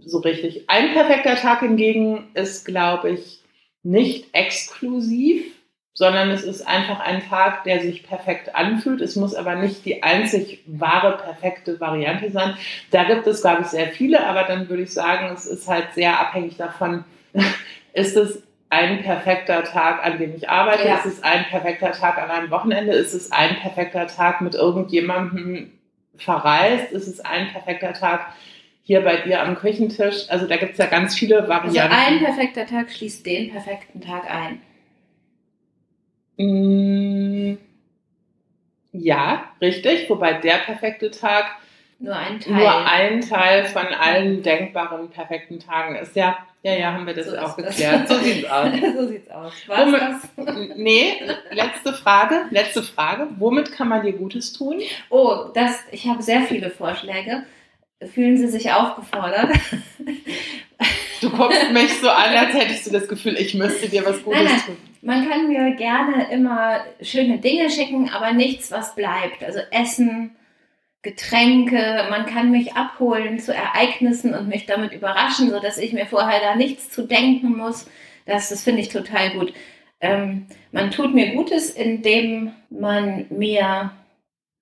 [0.04, 0.68] so richtig.
[0.68, 3.42] Ein perfekter Tag hingegen ist, glaube ich,
[3.82, 5.44] nicht exklusiv,
[5.92, 9.00] sondern es ist einfach ein Tag, der sich perfekt anfühlt.
[9.00, 12.56] Es muss aber nicht die einzig wahre, perfekte Variante sein.
[12.90, 15.94] Da gibt es, glaube ich, sehr viele, aber dann würde ich sagen, es ist halt
[15.94, 17.04] sehr abhängig davon,
[17.92, 20.86] ist es ein perfekter Tag, an dem ich arbeite?
[20.86, 20.96] Ja.
[20.96, 22.92] Ist es ein perfekter Tag an einem Wochenende?
[22.92, 25.72] Ist es ein perfekter Tag mit irgendjemandem
[26.16, 26.92] verreist?
[26.92, 28.32] Ist es ein perfekter Tag
[28.88, 30.30] hier bei dir am Küchentisch.
[30.30, 31.92] Also da gibt es ja ganz viele Varianten.
[31.92, 34.62] Also ein perfekter Tag schließt den perfekten Tag ein.
[36.38, 37.58] Mm,
[38.92, 40.08] ja, richtig.
[40.08, 41.58] Wobei der perfekte Tag
[41.98, 46.16] nur ein Teil, nur ein Teil von allen denkbaren perfekten Tagen ist.
[46.16, 48.10] Ja, ja, ja, haben wir das so auch geklärt.
[48.10, 48.18] Das.
[48.18, 48.70] So sieht's aus.
[48.96, 49.52] so sieht's aus.
[49.66, 50.68] War's Womit, das?
[50.76, 51.14] Nee,
[51.50, 53.28] letzte Frage, letzte Frage.
[53.38, 54.80] Womit kann man dir Gutes tun?
[55.10, 57.44] Oh, das, ich habe sehr viele Vorschläge
[58.06, 59.50] fühlen Sie sich aufgefordert.
[61.20, 64.42] Du guckst mich so an, als hättest du das Gefühl, ich müsste dir was Gutes
[64.42, 64.60] Nein, nein.
[64.66, 64.76] tun.
[65.02, 69.42] Man kann mir gerne immer schöne Dinge schicken, aber nichts, was bleibt.
[69.42, 70.36] Also Essen,
[71.02, 76.40] Getränke, man kann mich abholen zu Ereignissen und mich damit überraschen, sodass ich mir vorher
[76.40, 77.86] da nichts zu denken muss.
[78.26, 79.52] Das, das finde ich total gut.
[80.00, 83.92] Ähm, man tut mir Gutes, indem man mir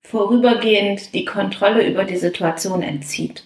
[0.03, 3.43] vorübergehend die Kontrolle über die Situation entzieht.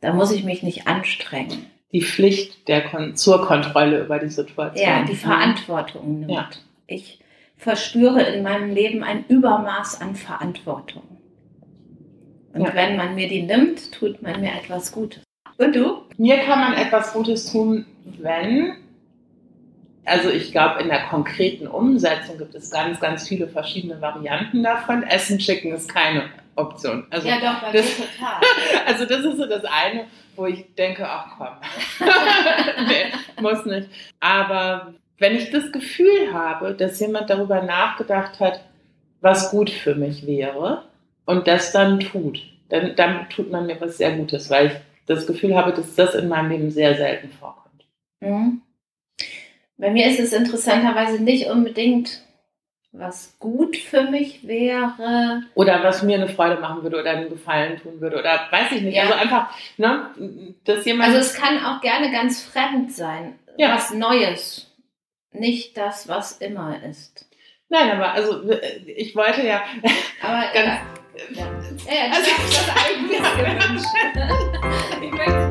[0.00, 1.66] Da muss ich mich nicht anstrengen.
[1.92, 4.86] Die Pflicht der Kon zur Kontrolle über die Situation.
[4.86, 6.32] Ja, die Verantwortung nimmt.
[6.32, 6.50] Ja.
[6.86, 7.20] Ich
[7.56, 11.15] verspüre in meinem Leben ein Übermaß an Verantwortung.
[12.56, 12.74] Und Ja.
[12.74, 15.22] wenn man mir die nimmt, tut man mir etwas Gutes.
[15.58, 16.02] Und du?
[16.18, 17.86] Mir kann man etwas Gutes tun,
[18.18, 18.74] wenn,
[20.04, 25.02] also ich glaube, in der konkreten Umsetzung gibt es ganz, ganz viele verschiedene Varianten davon.
[25.02, 26.24] Essen schicken ist keine
[26.56, 27.06] Option.
[27.10, 28.40] Also, doch, bei das- total.
[28.86, 30.04] also das ist so das eine,
[30.36, 32.06] wo ich denke, ach komm,
[32.88, 33.88] nee, muss nicht.
[34.20, 38.60] Aber wenn ich das Gefühl habe, dass jemand darüber nachgedacht hat,
[39.22, 40.84] was gut für mich wäre
[41.26, 44.72] und das dann tut, dann, dann tut man mir was sehr Gutes, weil ich
[45.06, 47.84] das Gefühl habe, dass das in meinem Leben sehr selten vorkommt.
[48.20, 48.62] Mhm.
[49.78, 52.22] Bei mir ist es interessanterweise nicht unbedingt,
[52.92, 55.42] was gut für mich wäre.
[55.54, 58.82] Oder was mir eine Freude machen würde oder einen Gefallen tun würde oder weiß ich
[58.82, 58.96] nicht.
[58.96, 59.02] Ja.
[59.02, 60.10] Also einfach, ne,
[60.64, 61.08] dass jemand.
[61.14, 63.38] Also es kann auch gerne ganz fremd sein.
[63.58, 63.74] Ja.
[63.74, 64.72] Was Neues.
[65.32, 67.26] Nicht das, was immer ist.
[67.68, 69.62] nein, aber also äh, ich wollte ja
[70.22, 70.66] Aber ganz.
[70.66, 70.80] ja.
[71.30, 73.20] Ja, ja, ja das also, ist das eigentlich
[75.02, 75.45] ich möchte